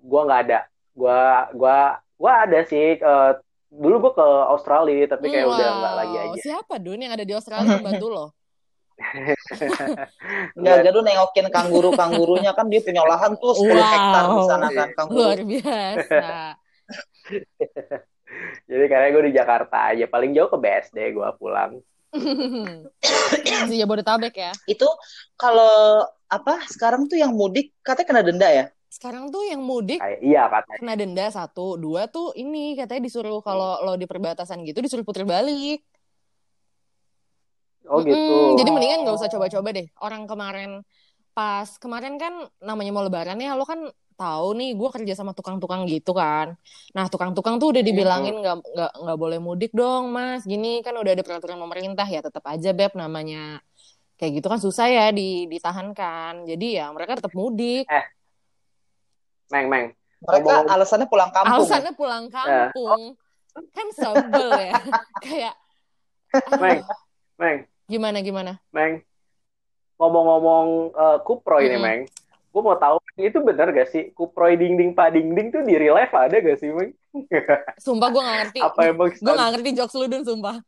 Gua 0.02 0.21
nggak 0.26 0.41
ada. 0.50 0.60
Gua 0.97 1.21
gua 1.54 1.78
gua 2.17 2.32
ada 2.50 2.60
sih 2.65 2.97
eh, 2.97 3.32
dulu 3.67 4.10
gue 4.10 4.13
ke 4.15 4.28
Australia 4.47 5.06
tapi 5.12 5.28
kayak 5.28 5.43
Hmm, 5.45 5.54
udah 5.54 5.67
wow. 5.67 5.78
nggak 5.78 5.95
lagi 6.02 6.15
aja. 6.17 6.39
Siapa 6.41 6.76
Dun 6.82 7.04
yang 7.04 7.13
ada 7.13 7.26
di 7.28 7.34
Australia 7.36 7.78
membantu 7.78 8.08
lo? 8.10 8.26
Nggak 10.58 10.78
gaduh 10.90 11.02
nengokin 11.06 11.48
kangguru-kanggurunya 11.54 12.52
kan 12.58 12.66
dia 12.68 12.82
punya 12.82 13.06
lahan 13.06 13.38
tuh 13.38 13.54
10 13.54 13.78
hektar 13.78 14.24
di 14.34 14.44
sana 14.50 14.68
kan 14.74 14.90
kanguru. 14.98 15.18
Luar 15.22 15.40
biasa. 15.46 16.28
Jadi 18.68 18.86
karena 18.92 19.08
gue 19.14 19.24
di 19.32 19.34
Jakarta 19.34 19.96
aja 19.96 20.06
paling 20.10 20.36
jauh 20.36 20.52
ke 20.52 20.58
BSD 20.60 21.16
gue 21.16 21.30
pulang. 21.40 21.80
Masih 23.64 23.78
Jabodetabek 23.80 24.36
ya. 24.36 24.52
Itu 24.68 24.88
kalau 25.40 26.04
apa 26.28 26.64
sekarang 26.68 27.08
tuh 27.08 27.20
yang 27.20 27.32
mudik 27.32 27.72
katanya 27.84 28.08
kena 28.08 28.24
denda 28.24 28.50
ya? 28.52 28.66
Sekarang 28.88 29.30
tuh 29.30 29.46
yang 29.46 29.62
mudik 29.62 30.00
Kayak 30.00 30.20
iya 30.24 30.44
katanya. 30.50 30.80
kena 30.80 30.94
denda 30.98 31.26
satu, 31.30 31.78
dua 31.78 32.10
tuh 32.10 32.34
ini 32.36 32.74
katanya 32.76 33.08
disuruh 33.08 33.40
kalau 33.44 33.80
lo 33.84 33.94
di 33.96 34.10
perbatasan 34.10 34.64
gitu 34.66 34.80
disuruh 34.84 35.06
puter 35.06 35.24
balik. 35.24 35.84
Oh 37.88 38.00
gitu. 38.04 38.60
Jadi 38.60 38.69
mendingan 38.69 39.08
gak 39.08 39.15
usah 39.15 39.30
coba-coba 39.32 39.69
deh. 39.71 39.88
Orang 40.04 40.28
kemarin 40.28 40.84
pas 41.32 41.69
kemarin 41.78 42.17
kan 42.17 42.50
namanya 42.60 42.91
mau 42.91 43.06
lebaran 43.06 43.38
ya, 43.38 43.54
lo 43.54 43.63
kan 43.63 43.88
tahu 44.17 44.58
nih 44.58 44.73
gue 44.73 44.89
kerja 44.89 45.13
sama 45.13 45.32
tukang-tukang 45.38 45.86
gitu 45.86 46.10
kan. 46.12 46.58
Nah 46.97 47.06
tukang-tukang 47.06 47.62
tuh 47.62 47.69
udah 47.69 47.84
dibilangin 47.86 48.41
nggak 48.41 48.56
nggak 48.73 48.91
nggak 49.06 49.17
boleh 49.17 49.38
mudik 49.38 49.71
dong 49.71 50.10
mas. 50.10 50.41
Gini 50.43 50.82
kan 50.82 50.97
udah 50.97 51.13
ada 51.13 51.21
peraturan 51.21 51.62
pemerintah 51.62 52.06
ya 52.10 52.26
tetap 52.26 52.41
aja 52.50 52.73
beb 52.73 52.97
namanya 52.97 53.62
kayak 54.17 54.41
gitu 54.41 54.47
kan 54.50 54.58
susah 54.58 54.89
ya 54.89 55.06
di 55.13 55.45
ditahankan. 55.45 56.50
Jadi 56.50 56.82
ya 56.82 56.89
mereka 56.89 57.21
tetap 57.21 57.32
mudik. 57.38 57.86
Meng, 59.54 59.69
Meng. 59.69 59.86
Mereka 60.26 60.43
Ngomong- 60.43 60.73
alasannya 60.73 61.08
pulang 61.08 61.30
kampung. 61.30 61.62
Alasannya 61.62 61.93
pulang 61.93 62.26
kampung. 62.34 63.02
Kan 63.69 63.88
sebel 63.93 64.50
ya. 64.73 64.73
Kayak 65.23 65.56
Meng. 66.58 66.82
Meng, 67.38 67.69
gimana 67.88 68.19
gimana? 68.19 68.60
Meng. 68.69 69.02
Ngomong-ngomong 69.97 70.67
eh, 70.93 71.17
kuproy 71.23 71.65
nih, 71.65 71.71
Mm-mm. 71.73 71.84
Meng. 71.84 72.02
Gue 72.47 72.62
mau 72.63 72.76
tahu 72.76 72.97
itu 73.17 73.38
bener 73.39 73.69
gak 73.69 73.88
sih 73.88 74.10
kuproy 74.12 74.56
ding-ding 74.56 74.91
pading-ding 74.91 75.50
tuh 75.50 75.62
di 75.62 75.73
real 75.73 75.93
life 75.93 76.12
ada 76.12 76.38
gak 76.38 76.58
sih, 76.58 76.69
Meng? 76.69 76.93
Sumpah 77.86 78.10
gue 78.10 78.21
gak 78.21 78.38
ngerti. 78.43 78.60
Apa 78.62 78.80
emang 78.86 79.10
Gue 79.10 79.34
gak 79.34 79.52
ngerti 79.54 79.69
jokes 79.73 79.95
lu 79.95 80.06
Dun, 80.06 80.23
sumpah. 80.23 80.56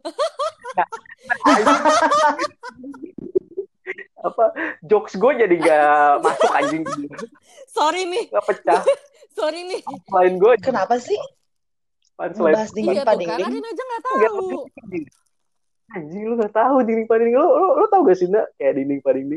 apa 4.20 4.44
jokes 4.84 5.16
gue 5.16 5.32
jadi 5.34 5.56
gak 5.58 5.88
masuk 6.22 6.52
anjing 6.52 6.84
Sorry 7.72 8.04
nih, 8.06 8.28
gak 8.28 8.44
pecah 8.46 8.82
sorry 9.40 9.64
nih. 9.64 9.80
selain 10.06 10.36
gue 10.36 10.54
Kenapa 10.60 11.00
sih? 11.00 11.16
selain 12.20 12.36
Ngebahas 12.36 12.70
dingin 12.76 13.00
Iya 13.00 13.04
tuh 13.08 13.16
kan. 13.24 13.40
Arin 13.40 13.64
aja 13.64 13.84
gak 13.88 14.02
tahu. 14.04 14.68
Anjing 15.96 16.24
lu 16.30 16.34
gak 16.38 16.54
tahu 16.54 16.86
dinding 16.86 17.10
pading 17.10 17.34
lu 17.34 17.46
lu, 17.46 17.68
lu 17.82 17.86
tau 17.90 18.02
gak 18.06 18.18
sih 18.18 18.28
Nda? 18.30 18.46
kayak 18.58 18.74
dinding 18.78 19.02
pading 19.02 19.28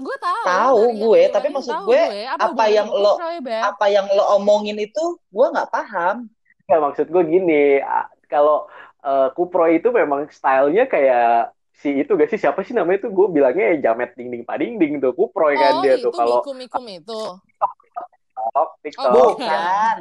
Gue 0.00 0.16
tahu. 0.16 0.44
Tahu 0.48 0.82
gue, 0.96 1.22
tapi 1.28 1.52
maksud 1.52 1.74
tahu 1.76 1.92
gue, 1.92 2.24
Apa, 2.24 2.56
apa 2.56 2.64
yang 2.72 2.88
lo-? 2.88 3.20
Apa 3.44 3.86
yang 3.92 4.08
lo 4.16 4.40
omongin 4.40 4.80
itu 4.80 5.20
gue 5.28 5.46
nggak 5.52 5.68
paham. 5.68 6.24
Ya 6.64 6.80
maksud 6.80 7.12
gue 7.12 7.22
gini, 7.28 7.84
kalau 8.30 8.64
eh, 9.04 9.28
kupro 9.36 9.68
itu 9.68 9.92
memang 9.92 10.24
stylenya 10.32 10.88
kayak 10.88 11.52
si 11.80 11.96
itu 12.04 12.12
gak 12.12 12.28
sih 12.28 12.36
siapa 12.36 12.60
sih 12.60 12.76
namanya 12.76 13.08
tuh 13.08 13.12
gue 13.12 13.26
bilangnya 13.32 13.72
ya 13.76 13.92
jamet 13.92 14.12
ding-ding 14.12 14.44
pading-ding 14.44 15.00
tuh 15.00 15.16
kupro 15.16 15.48
kan 15.48 15.80
Oh, 15.80 15.82
dia 15.82 15.96
itu 15.96 16.08
tuh 16.08 16.12
kalau 16.12 16.44
mikum-mikum 16.44 16.84
itu. 16.92 17.20
TikTok, 17.40 18.68
TikTok. 18.84 19.12
Oh, 19.16 19.28
Bukan. 19.36 19.96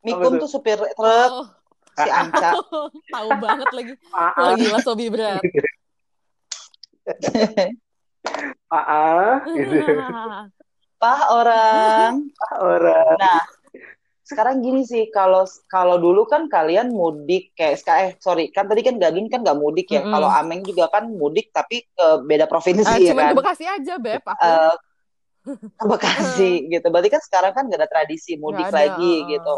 Mikum 0.00 0.32
tuh? 0.36 0.40
tuh 0.40 0.48
supir 0.48 0.80
truk 0.80 1.30
Oh, 1.32 1.44
si 2.06 2.10
Anca. 2.20 2.50
tahu 3.12 3.30
banget 3.40 3.70
lagi. 3.74 3.92
Wah, 4.12 4.32
ah, 4.36 4.54
gila 4.56 4.78
Sobi 4.80 5.06
berat. 5.12 5.42
ah, 8.70 9.40
gitu. 9.44 9.84
Pah 11.00 11.20
orang. 11.32 12.28
Ah, 12.44 12.56
orang. 12.60 13.16
Nah, 13.16 13.40
sekarang 14.22 14.62
gini 14.62 14.86
sih 14.86 15.10
kalau 15.10 15.42
kalau 15.66 15.98
dulu 15.98 16.22
kan 16.28 16.46
kalian 16.46 16.94
mudik 16.94 17.50
kayak 17.58 17.82
eh 17.98 18.12
sorry 18.22 18.54
kan 18.54 18.70
tadi 18.70 18.86
kan 18.86 18.94
Gadun 19.00 19.26
kan 19.26 19.42
nggak 19.42 19.58
mudik 19.58 19.90
ya. 19.90 20.06
Mm-mm. 20.06 20.12
Kalau 20.14 20.28
Ameng 20.30 20.62
juga 20.62 20.86
kan 20.92 21.10
mudik 21.10 21.50
tapi 21.50 21.82
ke 21.82 22.06
beda 22.22 22.46
provinsi 22.46 22.86
Ah, 22.86 23.00
ya 23.00 23.10
cuma 23.10 23.26
kan. 23.26 23.34
di 23.34 23.38
Bekasi 23.42 23.64
aja, 23.66 23.94
Beb. 23.98 24.22
Aku. 24.22 24.38
Eh, 24.44 24.74
ke 25.80 25.86
Bekasi 25.88 26.50
gitu. 26.78 26.86
Berarti 26.92 27.08
kan 27.10 27.22
sekarang 27.24 27.52
kan 27.56 27.64
gak 27.66 27.80
ada 27.80 27.88
tradisi 27.90 28.36
mudik 28.38 28.68
Nggak 28.68 28.70
ada, 28.70 28.78
lagi 28.78 29.14
uh. 29.18 29.26
gitu. 29.34 29.54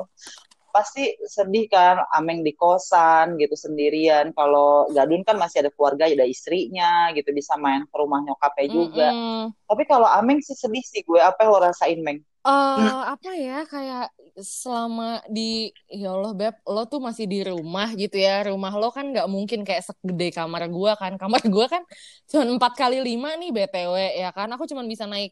Pasti 0.73 1.13
sedih 1.29 1.69
kan 1.69 2.01
Ameng 2.17 2.41
di 2.41 2.53
kosan 2.57 3.37
gitu 3.37 3.55
sendirian. 3.55 4.33
Kalau 4.33 4.89
Gadun 4.91 5.23
kan 5.23 5.37
masih 5.37 5.63
ada 5.63 5.71
keluarga, 5.71 6.09
ada 6.09 6.27
istrinya 6.27 7.13
gitu 7.13 7.31
bisa 7.31 7.55
main 7.61 7.85
ke 7.85 7.95
rumah 7.95 8.25
nyokapnya 8.25 8.67
juga. 8.73 9.09
Mm-mm. 9.13 9.53
Tapi 9.69 9.83
kalau 9.85 10.09
Ameng 10.09 10.41
sih 10.41 10.57
sedih 10.57 10.85
sih 10.85 11.05
gue. 11.05 11.21
Apa 11.21 11.45
yang 11.45 11.51
lo 11.53 11.61
rasain, 11.61 12.01
Meng? 12.01 12.25
Eh, 12.43 13.03
apa 13.15 13.31
ya 13.39 13.63
kayak 13.71 14.11
selama 14.35 15.23
di 15.31 15.71
ya 15.87 16.11
Allah 16.11 16.35
Beb 16.35 16.55
lo 16.67 16.83
tuh 16.91 16.99
masih 16.99 17.31
di 17.31 17.39
rumah 17.47 17.87
gitu 17.95 18.19
ya 18.19 18.43
rumah 18.51 18.75
lo 18.75 18.91
kan 18.91 19.15
nggak 19.15 19.31
mungkin 19.31 19.63
kayak 19.63 19.87
segede 19.87 20.35
kamar 20.35 20.67
gua 20.67 20.99
kan 20.99 21.15
kamar 21.23 21.39
gua 21.47 21.71
kan 21.71 21.83
cuma 22.31 22.43
empat 22.49 22.73
kali 22.75 22.99
lima 22.99 23.29
nih 23.39 23.55
btw 23.55 23.95
ya 24.23 24.35
kan 24.35 24.49
aku 24.55 24.65
cuma 24.71 24.83
bisa 24.93 25.05
naik 25.07 25.31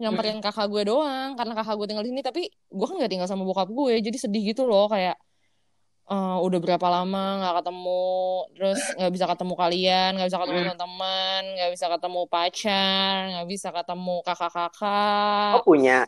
nyamperin 0.00 0.40
kakak 0.42 0.66
gue 0.66 0.82
doang 0.88 1.36
karena 1.38 1.52
kakak 1.54 1.74
gue 1.78 1.86
tinggal 1.86 2.04
di 2.06 2.10
sini 2.10 2.22
tapi 2.24 2.42
gua 2.72 2.86
kan 2.90 2.96
nggak 2.98 3.10
tinggal 3.12 3.28
sama 3.30 3.44
bokap 3.46 3.68
gue 3.70 4.00
jadi 4.02 4.18
sedih 4.18 4.54
gitu 4.54 4.66
loh 4.66 4.90
kayak 4.90 5.14
eh, 6.10 6.36
udah 6.42 6.58
berapa 6.58 6.86
lama 6.90 7.24
nggak 7.44 7.54
ketemu 7.62 8.06
terus 8.56 8.80
nggak 8.98 9.12
bisa 9.14 9.26
ketemu 9.30 9.54
kalian 9.54 10.10
nggak 10.18 10.28
bisa 10.28 10.38
ketemu 10.42 10.58
teman-teman 10.66 11.42
nggak 11.54 11.70
bisa 11.74 11.86
ketemu 11.86 12.20
pacar 12.26 13.18
nggak 13.30 13.48
bisa 13.48 13.68
ketemu 13.70 14.16
kakak-kakak 14.26 15.52
Oh 15.58 15.64
punya. 15.66 16.06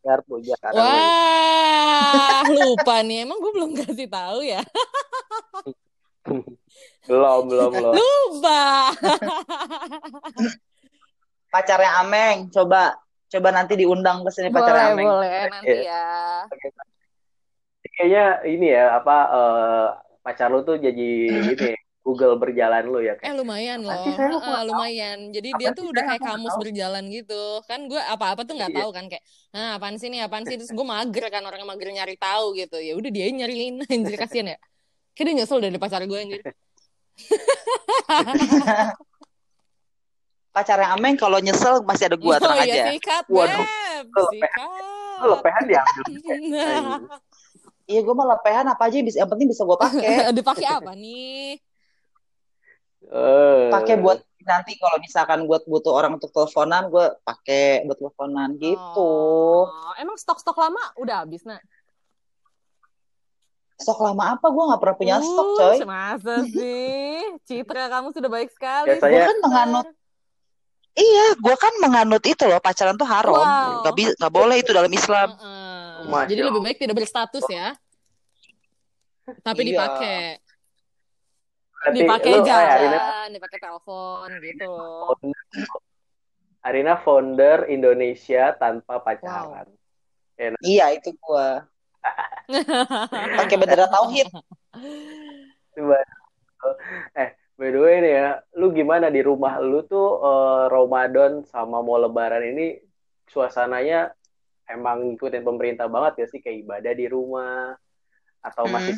Biar 0.00 0.24
punya. 0.24 0.56
karena 0.64 0.80
Wah, 0.80 2.40
lupa 2.56 3.04
nih. 3.04 3.28
Emang 3.28 3.36
gue 3.36 3.52
belum 3.52 3.70
kasih 3.76 4.08
tahu 4.08 4.40
ya. 4.40 4.64
Belum, 7.04 7.42
belum, 7.48 7.68
belum. 7.68 7.92
Lupa. 7.96 8.64
Pacarnya 11.50 11.98
Ameng, 11.98 12.48
coba 12.48 12.94
coba 13.26 13.48
nanti 13.50 13.74
diundang 13.74 14.22
ke 14.22 14.30
sini 14.30 14.48
pacarnya 14.48 14.90
boleh, 14.90 14.94
Ameng. 14.94 15.06
boleh 15.06 15.38
nanti 15.50 15.76
ya. 15.82 16.06
Kayaknya 17.90 18.24
ini 18.46 18.66
ya, 18.70 18.96
apa, 18.96 19.16
eh, 19.28 19.86
pacar 20.22 20.48
lu 20.48 20.62
tuh 20.62 20.78
jadi 20.78 21.10
ini, 21.52 21.74
Google 22.00 22.38
berjalan 22.38 22.86
lu 22.86 23.02
ya. 23.02 23.12
Eh 23.14 23.20
Kayak, 23.20 23.36
lumayan 23.36 23.84
loh. 23.84 23.92
Saya 23.92 24.40
tahu. 24.40 24.68
lumayan. 24.72 25.18
Jadi 25.30 25.48
Apa 25.52 25.58
dia 25.58 25.68
tuh 25.74 25.84
udah 25.92 26.04
kayak 26.06 26.22
kamus 26.22 26.54
tahu. 26.54 26.62
berjalan 26.64 27.04
gitu. 27.12 27.42
Kan 27.68 27.86
gue 27.86 28.00
apa-apa 28.00 28.40
tuh 28.48 28.56
nggak 28.56 28.72
Iya. 28.72 28.78
tahu 28.80 28.90
kan 28.90 29.04
kayak, 29.06 29.24
nah 29.52 29.76
apaan 29.76 30.00
sih 30.00 30.08
nih, 30.08 30.24
apaan 30.24 30.48
sih. 30.48 30.56
Terus 30.56 30.72
gue 30.72 30.86
mager 30.86 31.24
kan 31.28 31.42
orangnya 31.44 31.68
mager 31.68 31.92
nyari 31.92 32.16
tahu 32.16 32.56
gitu. 32.56 32.80
Ya 32.80 32.96
udah 32.96 33.10
dia 33.12 33.26
nyariin 33.28 33.84
anjir 33.92 34.16
kasihan 34.16 34.54
ya. 34.54 34.58
Kayak 35.12 35.24
dia 35.26 35.34
nyesel 35.44 35.58
dari 35.60 35.76
pacar 35.76 36.00
gue 36.06 36.18
anjir. 36.18 36.40
Pacarnya 40.50 40.90
Ameng 40.90 41.14
kalau 41.14 41.38
nyesel 41.38 41.78
masih 41.82 42.10
ada 42.10 42.16
gua 42.16 42.36
oh 42.36 42.42
tenang 42.42 42.58
iya 42.60 42.66
aja. 42.66 42.82
sikat, 42.90 43.24
Waduh. 43.26 43.66
Sikat. 44.28 44.50
lu 45.20 45.26
lepehan 45.30 45.62
diambil. 45.64 46.04
Iya, 47.84 48.06
gua 48.06 48.14
mah 48.14 48.28
lepehan 48.30 48.66
apa 48.66 48.86
aja 48.86 49.02
bisa 49.02 49.18
yang 49.18 49.26
penting 49.26 49.46
bisa 49.46 49.66
gua 49.66 49.74
pakai. 49.76 50.30
dipakai 50.38 50.62
apa 50.64 50.94
nih? 50.94 51.58
Eh, 53.02 53.66
pakai 53.66 53.98
buat 53.98 54.22
nanti 54.40 54.78
kalau 54.78 54.94
misalkan 54.96 55.42
buat 55.42 55.66
butuh 55.66 55.90
orang 55.90 56.14
untuk 56.14 56.30
teleponan, 56.30 56.86
gua 56.86 57.18
pakai 57.20 57.82
buat 57.82 57.98
teleponan 57.98 58.54
gitu. 58.56 59.10
Oh, 59.66 59.92
emang 59.96 60.14
stok-stok 60.14 60.54
lama 60.54 60.78
udah 60.96 61.26
habis, 61.26 61.42
nah? 61.42 61.58
Stok 63.74 63.98
lama 64.00 64.38
apa? 64.38 64.46
Gua 64.46 64.70
nggak 64.70 64.80
pernah 64.80 64.94
punya 64.94 65.16
stok, 65.18 65.46
Uh, 65.48 65.56
coy. 65.56 65.76
Masa 65.82 66.34
sih? 66.46 67.18
Citra 67.42 67.90
kamu 67.90 68.14
sudah 68.14 68.28
baik 68.28 68.54
sekali. 68.54 68.86
Biasanya- 68.86 69.10
Gua 69.16 69.26
kan 69.26 69.38
menganut 69.42 69.86
Iya, 70.90 71.38
gua 71.38 71.54
kan 71.54 71.70
menganut 71.78 72.22
itu 72.26 72.42
loh, 72.44 72.58
pacaran 72.58 72.98
tuh 72.98 73.06
haram. 73.06 73.32
Wow. 73.32 73.94
Bi- 73.94 74.10
nggak 74.10 74.32
boleh 74.34 74.56
itu 74.58 74.70
dalam 74.74 74.90
Islam. 74.90 75.32
Heeh. 75.38 76.08
Masya 76.10 76.28
Jadi 76.32 76.40
lebih 76.40 76.60
Allah. 76.60 76.66
baik 76.66 76.78
tidak 76.80 76.96
berstatus 76.98 77.46
ya. 77.46 77.76
Tapi 79.40 79.60
Iya. 79.62 79.68
dipakai. 79.70 80.20
berarti 81.80 81.96
Dipakai 81.96 82.30
lu, 82.36 82.44
eh, 82.44 82.52
Arina, 82.52 82.98
jalan, 83.00 83.28
dipakai 83.32 83.58
telepon 83.58 84.28
gitu. 84.44 84.72
Arina 86.60 86.94
founder 87.00 87.64
Indonesia 87.72 88.52
tanpa 88.52 89.00
pacaran. 89.00 89.64
Iya, 90.60 90.92
itu 90.92 91.16
gua. 91.24 91.64
Pakai 93.40 93.56
bendera 93.56 93.88
tauhid. 93.88 94.28
Coba. 95.76 95.96
Eh, 97.16 97.28
by 97.60 97.68
the 97.68 97.80
way 97.80 98.00
nih 98.00 98.12
ya, 98.16 98.28
lu 98.56 98.72
gimana 98.72 99.12
di 99.12 99.20
rumah 99.20 99.60
lu 99.60 99.84
tuh 99.84 100.16
eh, 100.24 100.64
Ramadan 100.72 101.44
sama 101.44 101.84
mau 101.84 102.00
Lebaran 102.00 102.40
ini 102.40 102.80
suasananya 103.28 104.16
emang 104.64 105.12
ngikutin 105.12 105.44
pemerintah 105.44 105.86
banget 105.92 106.24
ya 106.24 106.26
sih? 106.32 106.40
Kayak 106.40 106.64
ibadah 106.64 106.92
di 106.96 107.04
rumah 107.04 107.76
atau 108.40 108.64
Hmm. 108.64 108.80
masih 108.80 108.96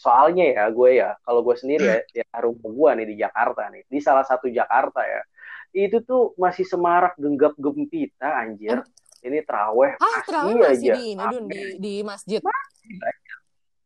soalnya 0.00 0.44
ya 0.56 0.64
gue 0.72 0.90
ya 0.98 1.14
kalau 1.22 1.44
gue 1.44 1.54
sendiri 1.54 1.84
ya, 1.86 2.24
ya 2.24 2.26
rumah 2.40 2.66
gue 2.66 2.90
nih 2.98 3.06
di 3.12 3.16
Jakarta 3.20 3.70
nih 3.70 3.86
di 3.86 4.02
salah 4.02 4.26
satu 4.26 4.50
Jakarta 4.50 5.04
ya 5.06 5.22
itu 5.70 6.02
tuh 6.02 6.34
masih 6.34 6.66
semarak 6.66 7.14
genggam 7.18 7.54
gempita 7.58 8.30
anjir. 8.42 8.80
Ini 9.24 9.40
teraweh 9.40 9.96
Hah, 9.96 10.04
masih 10.04 10.22
terawih 10.28 10.54
masih 10.60 10.68
aja. 10.68 10.92
di 10.92 11.04
ini, 11.16 11.24
Dun, 11.32 11.44
di, 11.48 11.62
di 11.80 11.94
masjid. 12.04 12.40
Iya, 12.44 13.08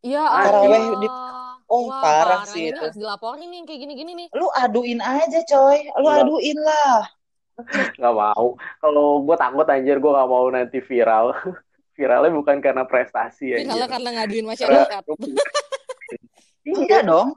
Terawih 0.00 0.46
Allah. 0.80 0.98
di- 0.98 1.16
Oh, 1.68 1.84
Wah, 1.84 2.00
parah 2.00 2.42
sih 2.48 2.72
itu. 2.72 2.80
harus 2.80 2.96
dilaporin 2.96 3.44
nih, 3.44 3.60
kayak 3.62 3.80
gini-gini 3.84 4.12
nih. 4.16 4.28
Lu 4.32 4.48
aduin 4.50 4.98
aja, 4.98 5.44
coy. 5.44 5.84
Lu 5.94 6.08
Iya. 6.08 6.24
aduin 6.24 6.58
lah. 6.58 6.98
nggak 7.98 8.14
mau 8.14 8.54
kalau 8.78 9.18
gue 9.20 9.34
takut 9.34 9.66
anjir 9.66 9.98
gue 9.98 10.06
nggak 10.06 10.30
mau 10.30 10.46
nanti 10.46 10.78
viral 10.78 11.34
viralnya 11.98 12.30
bukan 12.30 12.62
karena 12.62 12.86
prestasi 12.86 13.50
ya 13.50 13.66
kalau 13.66 13.82
karena 13.84 14.08
ngaduin 14.14 14.46
masyarakat. 14.46 15.02
Enggak 16.64 17.02
dong. 17.10 17.34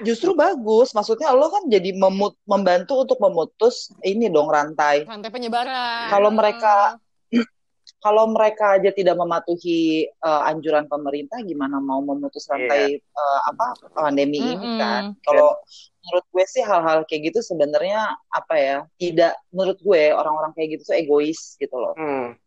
Justru 0.00 0.34
bagus. 0.34 0.90
Maksudnya 0.92 1.30
lo 1.30 1.46
kan 1.46 1.66
jadi 1.66 1.94
memut 1.94 2.34
membantu 2.42 2.98
untuk 2.98 3.18
memutus 3.18 3.94
ini 4.02 4.26
dong 4.26 4.50
rantai. 4.50 5.06
Rantai 5.06 5.30
penyebaran. 5.30 6.10
Kalau 6.10 6.28
mereka- 6.28 6.98
kalau 7.98 8.30
mereka 8.30 8.78
aja 8.78 8.90
tidak 8.94 9.18
mematuhi 9.18 10.06
uh, 10.22 10.46
anjuran 10.46 10.86
pemerintah 10.86 11.42
gimana 11.42 11.82
mau 11.82 11.98
memutus 11.98 12.46
Iya. 12.46 12.52
rantai 12.54 12.82
uh, 12.98 13.40
apa 13.50 13.66
pandemi 13.94 14.38
ini 14.38 14.54
Mm-mm. 14.54 14.78
kan 14.78 15.02
kalau 15.26 15.58
menurut 16.06 16.26
gue 16.32 16.44
sih 16.46 16.62
hal-hal 16.64 17.04
kayak 17.04 17.34
gitu 17.34 17.42
sebenarnya 17.42 18.00
apa 18.30 18.54
ya 18.56 18.76
tidak 18.96 19.34
menurut 19.50 19.78
gue 19.82 20.02
orang-orang 20.14 20.54
kayak 20.56 20.78
gitu 20.78 20.94
tuh 20.94 20.96
egois 20.96 21.58
gitu 21.58 21.76
loh 21.76 21.92
Hmm. 21.98 22.38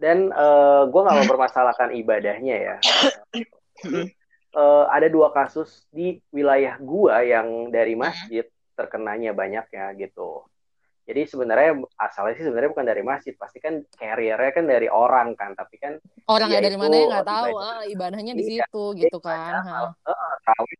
Dan 0.00 0.32
eh, 0.32 0.82
gue 0.88 1.00
nggak 1.04 1.28
mempermasalahkan 1.28 1.92
ibadahnya 1.92 2.56
ya. 2.56 2.76
Mm. 3.84 4.08
Eh, 4.50 4.84
ada 4.90 5.06
dua 5.12 5.30
kasus 5.30 5.84
di 5.94 6.18
wilayah 6.34 6.74
gua 6.82 7.22
yang 7.22 7.70
dari 7.70 7.94
masjid 7.94 8.42
terkenanya 8.74 9.30
banyaknya 9.30 9.92
gitu. 9.94 10.42
Jadi 11.10 11.26
sebenarnya 11.26 11.70
asalnya 11.98 12.34
sih 12.38 12.46
sebenarnya 12.46 12.70
bukan 12.70 12.86
dari 12.86 13.02
masjid, 13.02 13.34
pasti 13.34 13.58
kan 13.58 13.82
carrier-nya 13.98 14.50
kan 14.54 14.64
dari 14.70 14.86
orang 14.86 15.34
kan, 15.34 15.58
tapi 15.58 15.74
kan 15.82 15.98
Orangnya 16.30 16.62
Iya, 16.62 16.66
dari 16.70 16.76
itu 16.78 16.82
mana 16.86 16.94
ya? 16.94 17.06
Nggak 17.10 17.26
tahu, 17.26 17.52
ah, 17.58 17.82
ibadahnya 17.90 18.32
di 18.38 18.44
Iya, 18.46 18.64
situ 18.70 18.82
gitu 18.94 19.18
iya, 19.18 19.26
kan. 19.26 19.52
Heeh, 20.06 20.32
rawit 20.46 20.78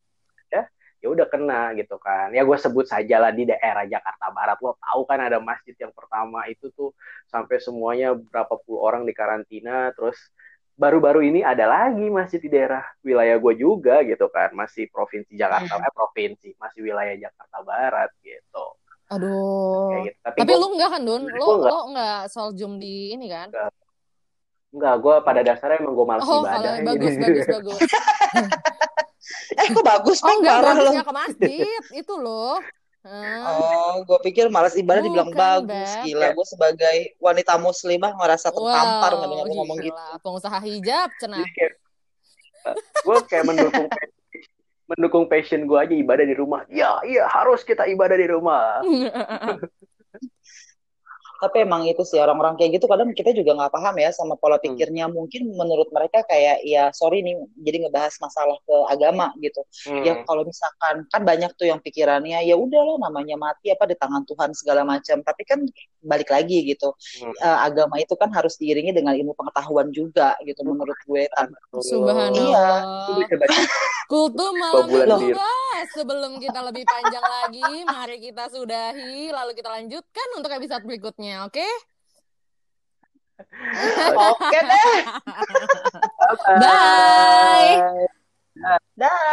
ya 0.54 0.62
ya 1.02 1.08
udah 1.10 1.26
kena 1.26 1.74
gitu 1.74 1.96
kan. 1.98 2.30
Ya 2.30 2.42
gue 2.46 2.58
sebut 2.60 2.86
saja 2.86 3.16
lah 3.18 3.32
di 3.34 3.42
daerah 3.50 3.82
Jakarta 3.88 4.26
Barat. 4.30 4.58
Lo 4.62 4.78
tahu 4.78 5.00
kan 5.10 5.18
ada 5.18 5.38
masjid 5.42 5.74
yang 5.82 5.90
pertama 5.90 6.46
itu 6.46 6.70
tuh 6.78 6.94
sampai 7.26 7.58
semuanya 7.58 8.14
berapa 8.14 8.54
puluh 8.62 8.80
orang 8.86 9.02
di 9.08 9.12
karantina 9.16 9.90
terus 9.98 10.18
baru-baru 10.78 11.20
ini 11.28 11.40
ada 11.44 11.66
lagi 11.68 12.06
masjid 12.08 12.40
di 12.40 12.48
daerah 12.48 12.86
wilayah 13.02 13.36
gue 13.42 13.54
juga 13.58 14.06
gitu 14.06 14.30
kan. 14.30 14.54
Masih 14.54 14.86
provinsi 14.94 15.34
Jakarta 15.34 15.74
Hmm. 15.80 15.86
eh 15.88 15.92
provinsi 15.92 16.48
masih 16.62 16.80
wilayah 16.86 17.16
Jakarta 17.18 17.58
Barat 17.66 18.10
gitu 18.22 18.79
Aduh. 19.10 19.90
kayak 19.90 20.02
gitu 20.06 20.18
tapi, 20.20 20.36
Tapi 20.38 20.48
gua- 20.48 20.60
lu 20.60 20.66
enggak 20.70 20.88
kan, 20.88 21.00
Dun? 21.02 21.22
Lo 21.28 21.46
enggak. 21.52 21.66
lo 21.66 21.78
enggak 21.88 22.18
soal 22.26 22.48
Zoom 22.54 22.74
di 22.76 22.94
ini 23.10 23.26
kan? 23.26 23.48
enggak 24.70 24.94
gue 24.96 25.14
pada 25.20 25.40
dasarnya 25.42 25.78
emang 25.78 25.92
gue 25.92 26.06
malas 26.06 26.22
Oh, 26.22 26.40
ibadah 26.40 26.54
kalau 26.72 26.86
bagus, 26.88 27.14
bagus, 27.16 27.46
bagus. 27.50 27.80
eh 29.52 29.66
kok 29.68 29.82
bagus 29.84 30.18
Oh, 30.20 30.24
Peng? 30.24 30.38
enggak, 30.40 30.58
bagusnya 30.60 31.02
ke 31.02 31.12
masjid. 31.12 31.82
Itu 31.92 32.14
loh. 32.16 32.62
Hah? 33.00 33.40
Oh, 33.50 33.94
gue 34.04 34.18
pikir 34.22 34.46
malas 34.46 34.76
ibadah 34.76 35.00
dibilang 35.00 35.26
Bukan, 35.26 35.40
bagus. 35.64 35.88
Beb. 35.90 36.04
Gila, 36.04 36.26
gue 36.30 36.46
sebagai 36.46 36.96
wanita 37.16 37.56
muslimah 37.56 38.12
ngerasa 38.14 38.46
tertampar 38.48 39.10
Wow, 39.16 39.42
lu 39.42 39.54
ngomong 39.56 39.78
gitu. 39.80 39.96
Pengusaha 40.20 40.58
hijab, 40.60 41.08
cenah. 41.16 41.40
Jadi 41.40 41.50
kayak 41.50 41.72
gue 43.00 43.16
kayak 43.26 43.44
mendukung 43.44 43.88
mendukung 44.90 45.30
passion 45.30 45.70
gue 45.70 45.78
aja 45.78 45.94
ibadah 45.94 46.26
di 46.26 46.34
rumah. 46.34 46.66
Iya, 46.66 46.90
iya 47.06 47.24
harus 47.30 47.62
kita 47.62 47.86
ibadah 47.86 48.16
di 48.18 48.26
rumah. 48.26 48.82
Tapi 51.40 51.64
emang 51.64 51.88
itu 51.88 52.04
sih 52.04 52.20
orang-orang 52.20 52.52
kayak 52.60 52.76
gitu 52.76 52.84
kadang 52.84 53.16
kita 53.16 53.32
juga 53.32 53.56
nggak 53.56 53.72
paham 53.72 53.96
ya 53.96 54.12
sama 54.12 54.36
pola 54.36 54.60
pikirnya. 54.60 55.08
Mungkin 55.08 55.56
menurut 55.56 55.88
mereka 55.88 56.20
kayak 56.28 56.60
ya 56.68 56.92
sorry 56.92 57.24
nih, 57.24 57.32
jadi 57.64 57.88
ngebahas 57.88 58.12
masalah 58.20 58.60
ke 58.60 58.76
agama 58.92 59.32
gitu. 59.40 59.64
Hmm. 59.88 60.04
Ya 60.04 60.20
kalau 60.28 60.44
misalkan 60.44 61.08
kan 61.08 61.22
banyak 61.24 61.48
tuh 61.56 61.72
yang 61.72 61.80
pikirannya 61.80 62.44
ya 62.44 62.60
udahlah 62.60 63.00
namanya 63.00 63.40
mati 63.40 63.72
apa 63.72 63.88
di 63.88 63.96
tangan 63.96 64.28
Tuhan 64.28 64.52
segala 64.52 64.84
macam. 64.84 65.24
Tapi 65.24 65.42
kan 65.48 65.64
balik 66.04 66.28
lagi 66.28 66.76
gitu. 66.76 66.92
Hmm. 67.24 67.32
Eh, 67.32 67.58
agama 67.64 67.96
itu 67.96 68.12
kan 68.20 68.28
harus 68.36 68.60
diiringi 68.60 68.92
dengan 68.92 69.16
ilmu 69.16 69.32
pengetahuan 69.32 69.88
juga 69.96 70.36
gitu 70.44 70.60
menurut 70.60 71.00
gue. 71.08 71.24
Tan- 71.32 71.56
Iya. 71.72 71.80
Subhanallah. 71.80 72.80
Baca 73.16 73.48
Kultum 74.10 74.58
malam 74.58 74.90
bir. 74.90 75.38
Sebelum 75.94 76.42
kita 76.42 76.66
lebih 76.66 76.82
panjang 76.82 77.22
lagi, 77.22 77.86
mari 77.86 78.18
kita 78.18 78.50
sudahi. 78.50 79.30
Lalu 79.30 79.54
kita 79.54 79.70
lanjutkan 79.70 80.28
untuk 80.34 80.50
episode 80.50 80.82
berikutnya, 80.82 81.46
oke? 81.46 81.68
Oke 84.18 84.58
deh. 84.58 84.94
Bye. 86.62 87.78
Dah. 88.98 89.22